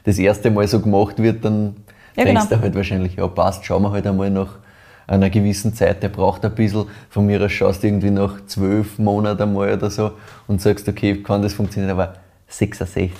[0.05, 1.75] das erste Mal so gemacht wird, dann Mhm.
[2.16, 2.57] Ja, denkst genau.
[2.57, 4.59] du halt wahrscheinlich, ja, passt, schauen wir halt einmal nach
[5.07, 6.87] einer gewissen Zeit, der braucht ein bisschen.
[7.11, 10.12] Von mir aus schaust du irgendwie nach zwölf Monaten einmal oder so
[10.46, 12.14] und sagst, okay, kann das funktionieren, aber
[12.48, 13.11] 66,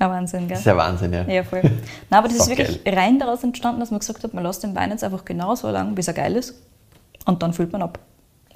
[0.00, 0.48] ja, Wahnsinn, gell?
[0.50, 1.22] das ist ja Wahnsinn, ja.
[1.24, 1.60] Ja, voll.
[1.62, 1.72] Nein,
[2.10, 2.68] aber das ist Saugeil.
[2.68, 5.54] wirklich rein daraus entstanden, dass man gesagt hat, man lässt den Wein jetzt einfach genau
[5.54, 6.54] so lange, bis er geil ist.
[7.26, 7.98] Und dann füllt man ab.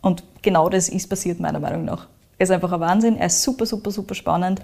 [0.01, 2.07] Und genau das ist passiert, meiner Meinung nach.
[2.39, 3.17] Er ist einfach ein Wahnsinn.
[3.19, 4.63] Er ist super, super, super spannend.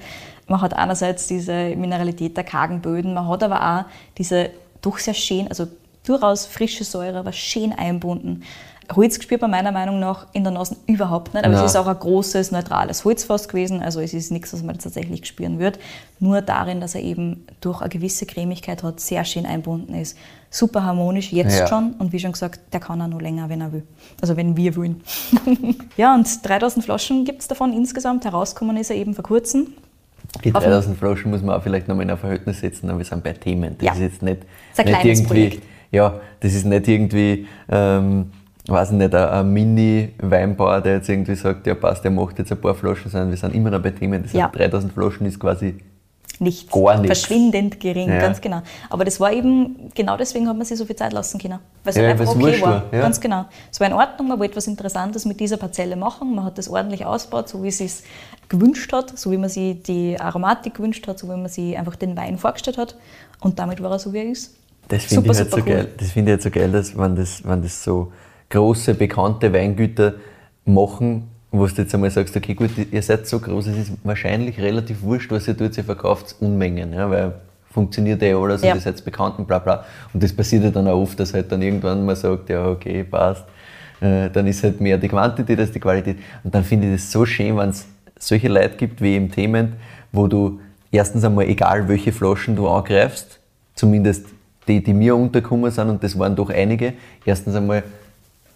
[0.48, 3.84] Man hat einerseits diese Mineralität der kargen Böden, man hat aber auch
[4.16, 4.48] diese
[4.82, 5.66] doch sehr schön, also
[6.04, 8.42] durchaus frische Säure, aber schön einbunden.
[8.96, 11.64] Holz spürt man meiner Meinung nach in der Nase überhaupt nicht, aber Nein.
[11.64, 15.24] es ist auch ein großes, neutrales Holzfass gewesen, also es ist nichts, was man tatsächlich
[15.26, 15.78] spüren wird.
[16.18, 20.16] Nur darin, dass er eben durch eine gewisse Cremigkeit hat, sehr schön einbunden ist.
[20.50, 21.66] Super harmonisch, jetzt Ja.
[21.68, 23.84] schon und wie schon gesagt, der kann auch noch länger, wenn er will.
[24.20, 25.02] Also wenn wir wollen.
[25.96, 28.24] ja, und 3000 Flaschen gibt es davon insgesamt.
[28.24, 29.68] Herausgekommen ist er eben vor kurzem.
[30.44, 33.04] Die Auf- 3000 Flaschen muss man auch vielleicht nochmal in ein Verhältnis setzen, aber wir
[33.04, 33.76] sind bei Themen.
[33.78, 33.92] Das Ja.
[33.94, 34.38] ist jetzt nicht,
[34.76, 35.62] ein nicht irgendwie, Projekt.
[35.90, 38.26] ja, das ist nicht irgendwie, ähm,
[38.68, 42.52] weiß ich nicht, ein, ein Mini-Weinbauer, der jetzt irgendwie sagt, ja passt, der macht jetzt
[42.52, 44.22] ein paar Flaschen, sondern wir sind immer noch bei Themen.
[44.22, 44.44] Das Ja.
[44.46, 45.74] heißt, 3000 Flaschen ist quasi,
[46.42, 46.72] Nichts.
[46.72, 47.06] Gar nichts.
[47.20, 48.18] Verschwindend gering, Ja.
[48.18, 48.62] ganz genau.
[48.88, 51.58] Aber das war eben, genau deswegen hat man sich so viel Zeit lassen können.
[51.84, 52.84] Weil es Ja, einfach okay war.
[52.90, 53.00] ja.
[53.02, 53.44] Ganz genau.
[53.70, 56.34] Es war in Ordnung, man wollte was Interessantes mit dieser Parzelle machen.
[56.34, 58.02] Man hat das ordentlich ausgebaut, so wie sie es
[58.48, 61.94] gewünscht hat, so wie man sich die Aromatik gewünscht hat, so wie man sich einfach
[61.96, 62.96] den Wein vorgestellt hat.
[63.40, 64.56] Und damit war er so, wie er ist.
[64.88, 65.62] das finde ich halt so cool.
[65.64, 65.88] geil.
[65.98, 68.12] Das finde ich halt so geil, dass wenn das, wenn das so
[68.48, 70.14] große, bekannte Weingüter
[70.64, 74.60] machen, wo du jetzt einmal sagst, okay, gut, ihr seid so groß, es ist wahrscheinlich
[74.60, 77.32] relativ wurscht, was ihr tut, ihr verkauft Unmengen, ja, weil
[77.70, 78.72] funktioniert eh alles Ja.
[78.72, 79.84] und ihr seid bekannt und bla bla.
[80.12, 83.04] Und das passiert ja dann auch oft, dass halt dann irgendwann man sagt, ja okay,
[83.04, 83.44] passt.
[84.00, 86.18] Äh, dann ist halt mehr die Quantität als die Qualität.
[86.42, 87.86] Und dann finde ich das so schön, wenn es
[88.18, 89.74] solche Leute gibt wie im Themen,
[90.12, 93.38] wo du erstens einmal, egal welche Flaschen du angreifst,
[93.74, 94.26] zumindest
[94.66, 96.94] die, die mir untergekommen sind, und das waren doch einige,
[97.24, 97.82] erstens einmal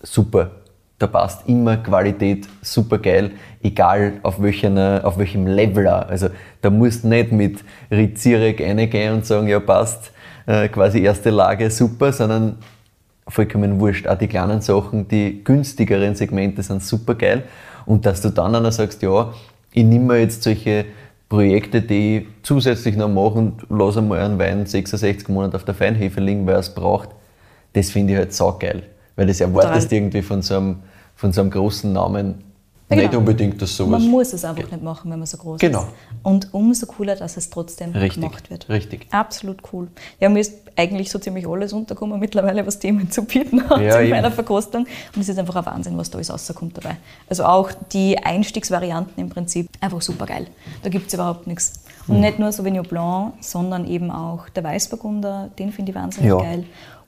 [0.02, 0.50] super.
[0.98, 3.32] Da passt immer Qualität super geil,
[3.62, 5.88] egal auf, welchen, auf welchem Level.
[5.88, 6.28] Also
[6.62, 10.12] da musst du nicht mit Rizirek reingehen und sagen, ja passt,
[10.46, 12.58] äh, quasi erste Lage super, sondern
[13.26, 14.06] vollkommen wurscht.
[14.06, 17.44] Auch die kleinen Sachen, die günstigeren Segmente sind super geil.
[17.86, 19.32] Und dass du dann einer sagst, ja,
[19.72, 20.86] ich nehme mir jetzt solche
[21.28, 25.74] Projekte, die ich zusätzlich noch mache und lasse einmal einen Wein 66 Monate auf der
[25.74, 27.10] Feinhefe liegen, weil er es braucht,
[27.72, 28.84] das finde ich halt saugeil.
[29.16, 29.96] Weil das erwartest Total.
[29.98, 30.76] irgendwie von so einem,
[31.16, 32.42] von so einem großen Namen
[32.90, 33.20] Ja, nicht genau.
[33.20, 34.02] unbedingt, dass sowas.
[34.02, 35.80] Man muss es einfach nicht machen, wenn man so groß Genau.
[35.82, 35.88] ist.
[36.22, 38.68] Und umso cooler, dass es trotzdem Richtig, gemacht wird.
[38.68, 39.06] richtig.
[39.10, 39.88] Absolut cool.
[40.20, 43.98] Ja, mir ist eigentlich so ziemlich alles untergekommen mittlerweile, was Themen zu bieten hat Ja,
[43.98, 44.10] in eben.
[44.10, 44.86] meiner Verkostung.
[45.14, 46.96] Und es ist einfach ein Wahnsinn, was da alles rauskommt dabei.
[47.28, 50.48] Also auch die Einstiegsvarianten im Prinzip einfach super geil.
[50.82, 51.74] Da gibt es überhaupt nichts.
[52.06, 56.36] Und nicht nur Sauvignon Blanc, sondern eben auch der Weißburgunder, den finde ich wahnsinnig Ja.
[56.38, 56.64] geil.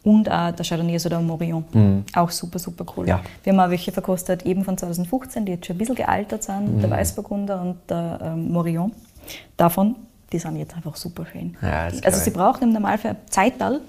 [0.07, 2.05] Und auch der Chardonnay, also der Morillon.
[2.15, 3.03] Auch super, super cool.
[3.05, 3.09] Mhm.
[3.09, 3.21] Ja.
[3.43, 6.77] Wir haben auch welche verkostet, eben von 2015, die jetzt schon ein bisschen gealtert sind,
[6.77, 6.81] Mhm.
[6.81, 8.93] der Weißburgunder und der ähm, Morillon.
[9.57, 9.97] Davon,
[10.33, 11.57] die sind jetzt einfach super schön.
[11.61, 13.81] Ja, also sie brauchen im Normalfall ein Zeital,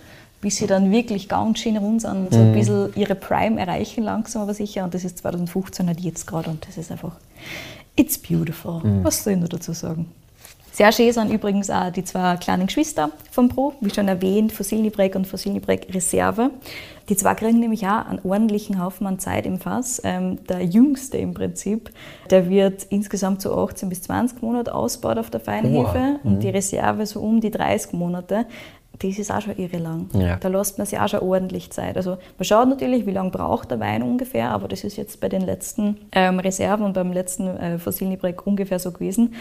[0.41, 2.45] bis sie dann wirklich ganz schön rund sind und so Mhm.
[2.47, 4.85] ein bisschen ihre Prime erreichen, langsam aber sicher.
[4.85, 7.11] Und das ist 2015 halt jetzt gerade und das ist einfach,
[7.95, 8.81] it's beautiful.
[8.83, 9.03] Mhm.
[9.03, 10.07] Was soll ich nur dazu sagen?
[10.71, 15.15] Sehr schön sind übrigens auch die zwei kleinen Geschwister von Pro, wie schon erwähnt, Fossilnibrek
[15.15, 16.51] und Fossilnibrek Reserve.
[17.09, 20.01] Die zwei kriegen nämlich auch einen ordentlichen Haufen an Zeit im Fass.
[20.03, 21.89] Ähm, der jüngste im Prinzip,
[22.29, 27.05] der wird insgesamt so 18 bis 20 Monate ausgebaut auf der Feinhefe und die Reserve
[27.05, 28.45] so um die 30 Monate.
[28.99, 30.09] Das ist auch schon irre lang.
[30.13, 30.37] Ja.
[30.37, 31.97] Da lässt man sich auch schon ordentlich Zeit.
[31.97, 35.29] Also man schaut natürlich, wie lange braucht der Wein ungefähr, aber das ist jetzt bei
[35.29, 39.35] den letzten ähm, Reserven und beim letzten äh, Fossilnibrek ungefähr so gewesen.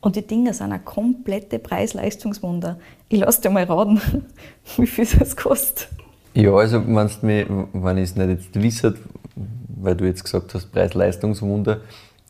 [0.00, 2.78] Und die Dinge sind ein komplette Preis-Leistungswunder.
[3.08, 4.00] Ich lasse dir mal raten,
[4.76, 5.88] wie viel das kostet.
[6.34, 8.94] Ja, also wenn's mir, wenn ich es nicht jetzt wisse,
[9.76, 11.82] weil du jetzt gesagt hast, Preis-Leistungswunder,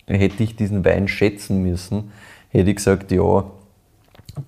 [0.06, 2.12] hätte ich diesen Wein schätzen müssen,
[2.50, 3.44] hätte ich gesagt, ja,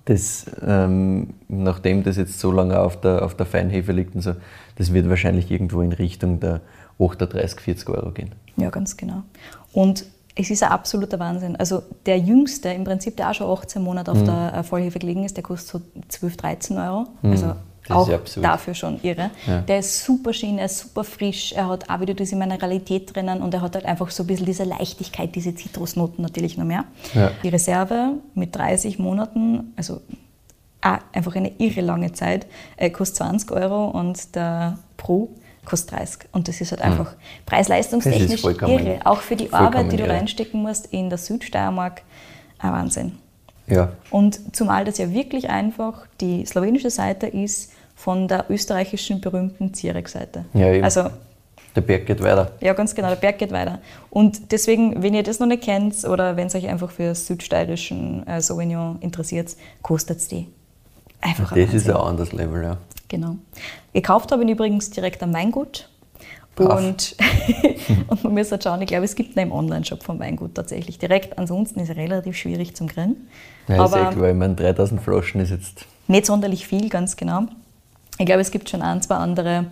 [0.05, 4.33] das, ähm, nachdem das jetzt so lange auf der, auf der Feinhefe liegt und so,
[4.77, 6.61] das wird wahrscheinlich irgendwo in Richtung der
[6.99, 8.31] 38, 40 Euro gehen.
[8.57, 9.23] Ja, ganz genau.
[9.73, 10.05] Und
[10.35, 11.55] es ist ein absoluter Wahnsinn.
[11.55, 14.17] Also der Jüngste, im Prinzip, der auch schon 18 Monate Mhm.
[14.17, 17.07] auf der äh, Vollhefe gelegen ist, der kostet so 12, 13 Euro.
[17.23, 17.53] Also
[17.87, 18.09] Das auch
[18.41, 19.29] dafür schon irre.
[19.45, 19.61] Ja.
[19.61, 23.41] Der ist super schön, er ist super frisch, er hat auch wieder diese Mineralität drinnen
[23.41, 26.85] und er hat halt einfach so ein bisschen diese Leichtigkeit, diese Zitrusnoten natürlich noch mehr.
[27.13, 27.31] Ja.
[27.43, 30.01] Die Reserve mit 30 Monaten, also
[30.81, 35.29] einfach eine irre lange Zeit, äh, kostet 20 Euro und der Pro
[35.65, 36.29] kostet 30.
[36.31, 38.99] Und das ist halt einfach ist preis-leistungstechnisch irre.
[39.03, 40.13] Auch für die Arbeit, die du irre.
[40.13, 42.03] reinstecken musst in der Südsteiermark,
[42.59, 43.17] ein Wahnsinn.
[43.67, 49.73] Ja, Und zumal das ja wirklich einfach die slowenische Seite ist von der österreichischen berühmten
[49.73, 50.45] Zierek-Seite.
[50.53, 50.83] Ja, eben.
[50.83, 51.09] Also
[51.75, 52.51] der Berg geht weiter.
[52.61, 53.79] ja, ganz genau, der Berg geht weiter.
[54.09, 58.25] Und deswegen, wenn ihr das noch nicht kennt oder wenn es euch einfach für südsteirischen
[58.27, 60.47] äh, Sauvignon interessiert, kostet es die.
[61.21, 61.95] Einfach ein Das ist Wahnsinn.
[61.95, 62.77] ein anderes Level, ja.
[63.07, 63.35] Genau.
[63.93, 65.89] Gekauft habe ich ihn übrigens direkt am Weingut.
[66.55, 66.79] Brav.
[66.79, 67.15] Und,
[68.07, 71.37] und man muss halt schauen, ich glaube, es gibt einen Online-Shop vom Weingut tatsächlich direkt.
[71.37, 73.27] Ansonsten ist er relativ schwierig zum Kriegen.
[73.67, 75.85] Ja, ist Aber echt, weil ich meine, 3000 Flaschen ist jetzt.
[76.07, 77.47] nicht sonderlich viel, ganz genau.
[78.17, 79.65] Ich glaube, es gibt schon ein, zwei andere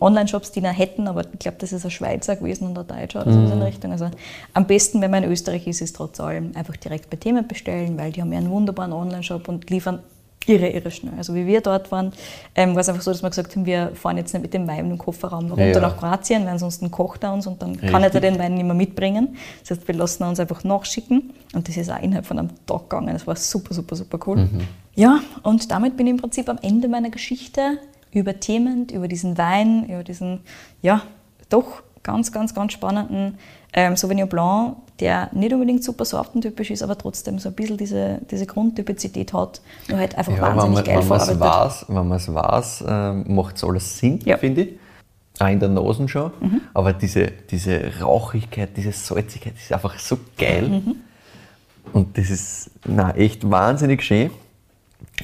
[0.00, 3.22] Online-Shops, die ihn hätten, aber ich glaube, das ist ein Schweizer gewesen und ein Deutscher
[3.22, 3.92] oder so in Richtung.
[3.92, 4.10] Also
[4.54, 7.98] am besten, wenn man in Österreich ist, ist trotz allem einfach direkt bei Themen bestellen,
[7.98, 10.00] weil die haben ja einen wunderbaren Online-Shop und liefern
[10.46, 11.14] irre, irre schnell.
[11.16, 12.12] Also wie wir dort waren,
[12.54, 14.66] ähm, war es einfach so, dass wir gesagt haben, wir fahren jetzt nicht mit dem
[14.66, 15.80] Wein im Kofferraum runter Ja, ja.
[15.80, 18.22] nach Kroatien, weil ansonsten kocht er uns und dann kann er Richtig.
[18.22, 19.36] den Wein nicht mehr mitbringen.
[19.60, 22.88] Das heißt, wir lassen uns einfach nachschicken und das ist auch innerhalb von einem Tag
[22.88, 23.12] gegangen.
[23.12, 24.48] Das war super, super, super cool.
[24.94, 27.78] Ja, und damit bin ich im Prinzip am Ende meiner Geschichte
[28.12, 30.40] über Themen, über diesen Wein, über diesen,
[30.82, 31.02] ja,
[31.48, 33.38] doch ganz, ganz, ganz spannenden
[33.72, 38.20] ähm, Sauvignon Blanc, der nicht unbedingt super sortentypisch ist, aber trotzdem so ein bisschen diese,
[38.30, 41.40] diese Grundtypizität hat, nur halt einfach Ja, wenn wahnsinnig man geil es verarbeitet.
[41.40, 44.36] weiß, wenn man's weiß ähm, macht es alles Sinn, Ja.
[44.36, 44.68] finde ich.
[45.38, 46.30] Auch in der Nase schon.
[46.40, 46.60] Mhm.
[46.74, 50.68] Aber diese, diese Rauchigkeit, diese Salzigkeit ist einfach so geil.
[50.68, 50.96] Mhm.
[51.94, 54.30] Und das ist na, echt wahnsinnig schön.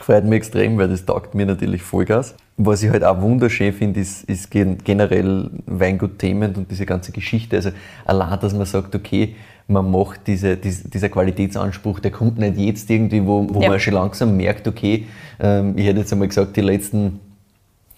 [0.01, 2.35] Freut mich extrem, weil das taugt mir natürlich Vollgas.
[2.57, 7.57] Was ich halt auch wunderschön finde, ist, ist generell Weingut-Themen und diese ganze Geschichte.
[7.57, 7.71] Also
[8.07, 9.37] allein, dass man sagt, okay,
[9.69, 13.69] man macht diese, diese, dieser Qualitätsanspruch, der kommt nicht jetzt irgendwie, wo, wo ja.
[13.69, 15.07] man schon langsam merkt, okay,
[15.41, 17.21] ähm, ich hätte jetzt einmal gesagt, die letzten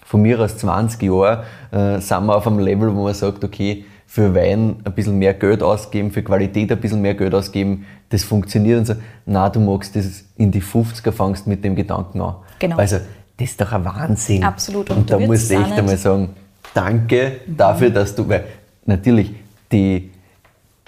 [0.03, 3.85] von mir aus 20 Jahren äh, sind wir auf einem Level, wo man sagt, okay,
[4.07, 8.23] für Wein ein bisschen mehr Geld ausgeben, für Qualität ein bisschen mehr Geld ausgeben, das
[8.23, 8.95] funktioniert und so.
[9.27, 12.37] Na, du magst das in die 50er, fangst mit dem Gedanken an.
[12.57, 12.77] Genau.
[12.77, 12.97] Also,
[13.37, 14.43] das ist doch ein Wahnsinn.
[14.43, 14.89] Absolut.
[14.89, 16.29] Und, und da muss ich echt einmal sagen,
[16.73, 17.57] danke mhm.
[17.57, 18.45] dafür, dass du, weil
[18.87, 19.31] natürlich,
[19.71, 20.09] die,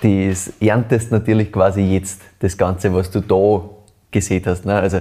[0.02, 3.70] das erntest natürlich quasi jetzt das Ganze, was du da
[4.12, 4.66] gesehen hast.
[4.66, 4.76] Ne?
[4.76, 5.00] Also,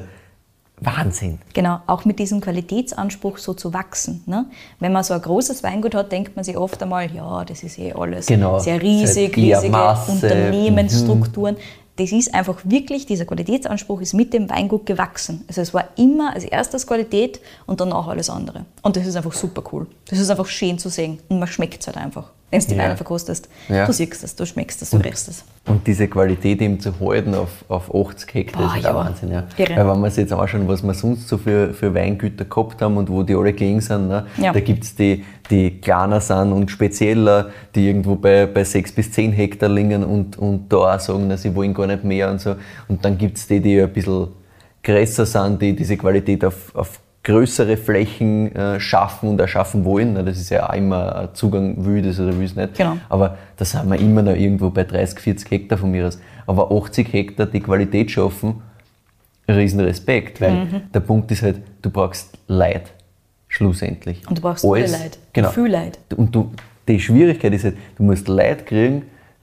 [0.82, 1.38] Wahnsinn.
[1.53, 4.22] Genau, auch mit diesem Qualitätsanspruch so zu wachsen.
[4.24, 4.46] Ne?
[4.78, 7.78] Wenn man so ein großes Weingut hat, denkt man sich oft einmal, ja, das ist
[7.78, 8.59] eh alles genau.
[8.59, 10.12] sehr riesig, riesige Masse.
[10.12, 11.57] Unternehmensstrukturen.
[11.57, 15.44] Mhm das ist einfach wirklich, dieser Qualitätsanspruch ist mit dem Weingut gewachsen.
[15.48, 18.64] Also es war immer als erstes Qualität und danach alles andere.
[18.82, 19.86] Und das ist einfach super cool.
[20.09, 22.30] Das ist einfach schön zu sehen und man schmeckt es halt einfach.
[22.51, 22.82] Wenn du die ja.
[22.82, 23.86] Weine verkostest, ja.
[23.86, 25.44] du siehst es, du schmeckst es, du riechst es.
[25.66, 28.94] Und diese Qualität eben zu halten auf, auf 80 Hektar Boah, ist ja.
[28.94, 29.30] Wahnsinn.
[29.30, 29.46] Ja.
[29.57, 32.96] Weil wenn man sich jetzt anschauen, was wir sonst so für, für Weingüter gehabt haben
[32.96, 34.26] und wo die alle gelegen sind, ne?
[34.36, 34.53] Ja.
[34.53, 39.12] da gibt es die, die kleiner sind und spezieller, die irgendwo bei, bei 6 bis
[39.12, 42.40] 10 Hektar liegen und, und da auch sagen, na, sie wollen gar nicht mehr und
[42.40, 42.57] so.
[42.88, 44.28] Und dann gibt es die, die ein bisschen
[44.82, 50.14] größer sind, die diese Qualität auf, auf größere Flächen äh, schaffen und erschaffen wollen.
[50.14, 52.75] Das ist ja auch immer Zugang, will das oder will es nicht.
[52.75, 52.97] Genau.
[53.09, 56.18] Aber da sind wir immer noch irgendwo bei 30, 40 Hektar von mir aus.
[56.47, 58.62] Aber 80 Hektar die Qualität schaffen,
[59.49, 60.81] riesen Respekt, weil mhm.
[60.95, 62.93] der Punkt ist halt, du brauchst Leid,
[63.49, 64.27] schlussendlich.
[64.29, 65.51] Und du brauchst Alles, viel Leid, genau.
[65.51, 65.99] viel Leid.
[66.16, 66.53] Und du,
[66.89, 69.03] die Schwierigkeit ist halt, du musst Leid kriegen,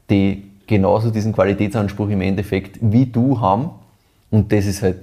[0.09, 3.69] die genauso diesen Qualitätsanspruch im Endeffekt wie du haben.
[4.31, 4.97] Und das ist halt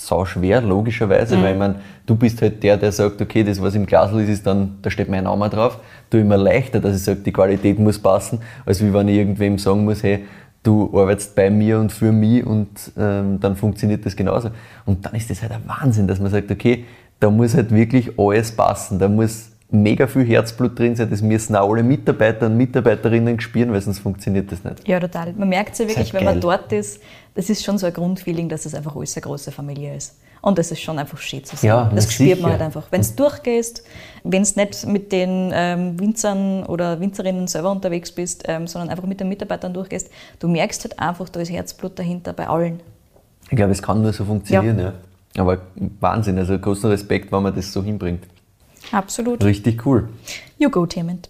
[0.00, 1.42] sau schwer, logischerweise, mhm.
[1.42, 1.74] weil man,
[2.06, 4.90] du bist halt der, der sagt, okay, das, was im Glas ist, ist dann, da
[4.90, 5.78] steht mein Name drauf.
[6.08, 9.58] Du immer leichter, dass ich sage, die Qualität muss passen, als wie wenn ich irgendwem
[9.58, 10.24] sagen muss, hey,
[10.62, 14.50] du arbeitest bei mir und für mich und ähm, dann funktioniert das genauso.
[14.86, 16.86] Und dann ist das halt ein Wahnsinn, dass man sagt, okay,
[17.18, 18.98] da muss halt wirklich alles passen.
[18.98, 21.10] Da muss mega viel Herzblut drin sein.
[21.10, 24.86] Das müssen auch alle Mitarbeiter und Mitarbeiterinnen spüren, weil sonst funktioniert das nicht.
[24.88, 25.32] Ja, total.
[25.34, 27.00] Man merkt es ja wirklich, wenn man dort ist,
[27.34, 30.16] das ist schon so ein Grundfeeling, dass es einfach alles eine große Familie ist.
[30.42, 31.68] Und das ist schon einfach schön zu sehen.
[31.68, 32.42] Ja, das spürt sicher.
[32.42, 32.86] man halt einfach.
[32.90, 33.84] Wenn du durchgehst,
[34.24, 39.04] wenn du nicht mit den ähm, Winzern oder Winzerinnen selber unterwegs bist, ähm, sondern einfach
[39.04, 42.80] mit den Mitarbeitern durchgehst, du merkst halt einfach, da ist Herzblut dahinter bei allen.
[43.50, 44.84] Ich glaube, es kann nur so funktionieren, ja.
[45.36, 45.42] ja.
[45.42, 45.58] Aber
[46.00, 48.24] Wahnsinn, also großen Respekt, wenn man das so hinbringt.
[48.92, 49.42] Absolut.
[49.44, 50.08] Richtig cool.
[50.58, 51.28] You go, Clement.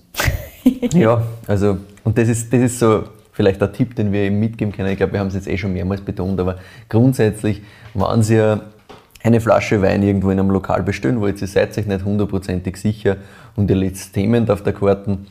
[0.92, 4.72] ja, also, und das ist, das ist so vielleicht ein Tipp, den wir ihm mitgeben
[4.72, 4.90] können.
[4.90, 7.62] Ich glaube, wir haben es jetzt eh schon mehrmals betont, aber grundsätzlich,
[7.94, 8.61] wenn Sie
[9.22, 13.16] eine Flasche Wein irgendwo in einem Lokal bestellen wollt, ihr seid euch nicht hundertprozentig sicher
[13.57, 15.26] und ihr letztes Themen auf der Karten,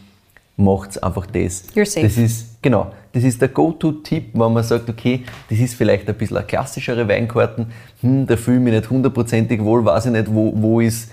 [0.59, 1.63] macht einfach das.
[1.73, 2.05] You're safe.
[2.05, 6.15] Das ist, genau, das ist der Go-To-Tipp, wenn man sagt, okay, das ist vielleicht ein
[6.15, 7.67] bisschen eine klassischere Weinkarten,
[8.01, 11.11] hm, da fühle ich mich nicht hundertprozentig wohl, weiß ich nicht, wo, wo ist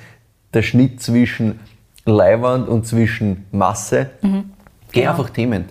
[0.55, 1.61] der Schnitt zwischen
[2.05, 4.11] Leihwand und zwischen Masse.
[4.22, 4.51] Mhm.
[4.92, 5.12] Geh genau.
[5.12, 5.66] einfach Themen.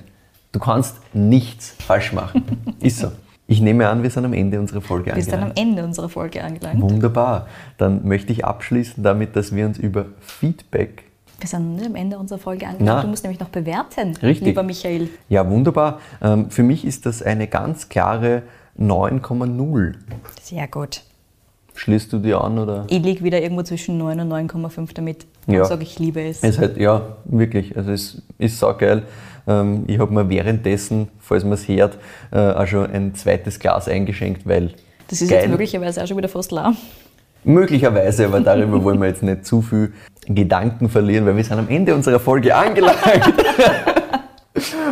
[0.52, 2.76] Du kannst nichts falsch machen.
[2.80, 3.12] ist so.
[3.48, 5.28] Ich nehme an, wir sind am Ende unserer Folge angelangt.
[5.28, 6.82] Wir sind am Ende unserer Folge angelangt.
[6.82, 7.48] Wunderbar.
[7.78, 11.04] Dann möchte ich abschließen damit, dass wir uns über Feedback.
[11.40, 13.04] Wir sind nicht am Ende unserer Folge angelangt.
[13.04, 14.48] Du musst nämlich noch bewerten, Richtig.
[14.48, 15.10] lieber Michael.
[15.30, 16.00] Ja, wunderbar.
[16.22, 18.44] Ähm, für mich ist das eine ganz klare
[18.80, 19.94] 9,0.
[20.42, 21.02] Sehr gut.
[21.76, 22.58] Schließt du dir an?
[22.58, 22.86] Oder?
[22.90, 25.28] Ich liege wieder irgendwo zwischen 9 und 9,5 damit.
[25.46, 25.62] Ja.
[25.62, 26.42] Und sage, ich liebe es.
[26.42, 27.78] es halt, ja, wirklich.
[27.78, 29.04] Also es ist saugeil.
[29.48, 31.98] Ähm, ich habe mir währenddessen, falls man es hört,
[32.32, 34.74] äh, auch schon ein zweites Glas eingeschenkt, weil.
[35.08, 35.42] Das ist geil.
[35.42, 36.78] jetzt möglicherweise auch schon wieder fast lahm.
[37.44, 39.94] Möglicherweise, aber darüber wollen wir jetzt nicht zu viel
[40.26, 42.98] Gedanken verlieren, weil wir sind am Ende unserer Folge angelangt.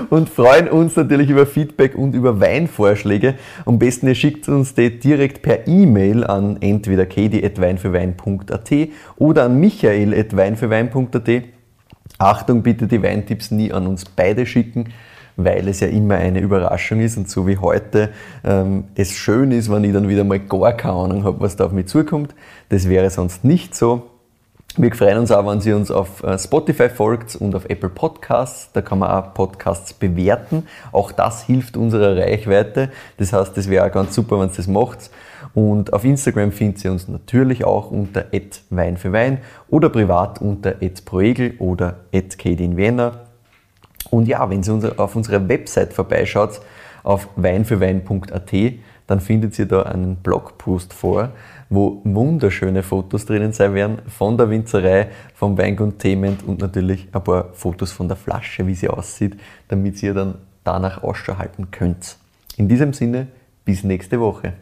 [0.09, 3.35] und freuen uns natürlich über Feedback und über Weinvorschläge.
[3.65, 8.71] Am besten ihr schickt uns die direkt per E-Mail an entweder kedi.weinfürwein.at
[9.17, 11.43] oder an michael.weinfürwein.at.
[12.19, 14.93] Achtung bitte, die Weintipps nie an uns beide schicken,
[15.35, 18.09] weil es ja immer eine Überraschung ist und so wie heute
[18.43, 21.65] ähm, es schön ist, wenn ich dann wieder mal gar keine Ahnung habe, was da
[21.65, 22.35] auf mich zukommt.
[22.69, 24.12] Das wäre sonst nicht so.
[24.75, 28.71] Wir freuen uns auch, wenn Sie uns auf äh, Spotify folgt und auf Apple Podcasts.
[28.73, 30.65] Da kann man auch Podcasts bewerten.
[30.91, 32.89] Auch das hilft unserer Reichweite.
[33.17, 35.11] Das heißt, das wäre auch ganz super, wenn Sie das macht.
[35.53, 38.25] Und auf Instagram finden Sie uns natürlich auch unter
[38.71, 40.73] Wein für Wein oder privat unter
[41.05, 43.27] @proegel oder @kadinwiener.
[44.09, 46.61] Und ja, wenn Sie auf unserer Website vorbeischaut,
[47.03, 48.53] auf weinfürwein.at,
[49.05, 51.29] dann findet ihr da einen Blogpost vor,
[51.73, 57.23] wo wunderschöne Fotos drinnen sein werden von der Winzerei, vom Weingut Thement und natürlich ein
[57.23, 62.17] paar Fotos von der Flasche, wie sie aussieht, damit ihr dann danach Ausschau halten könnt.
[62.57, 63.27] In diesem Sinne,
[63.65, 64.53] bis nächste Woche.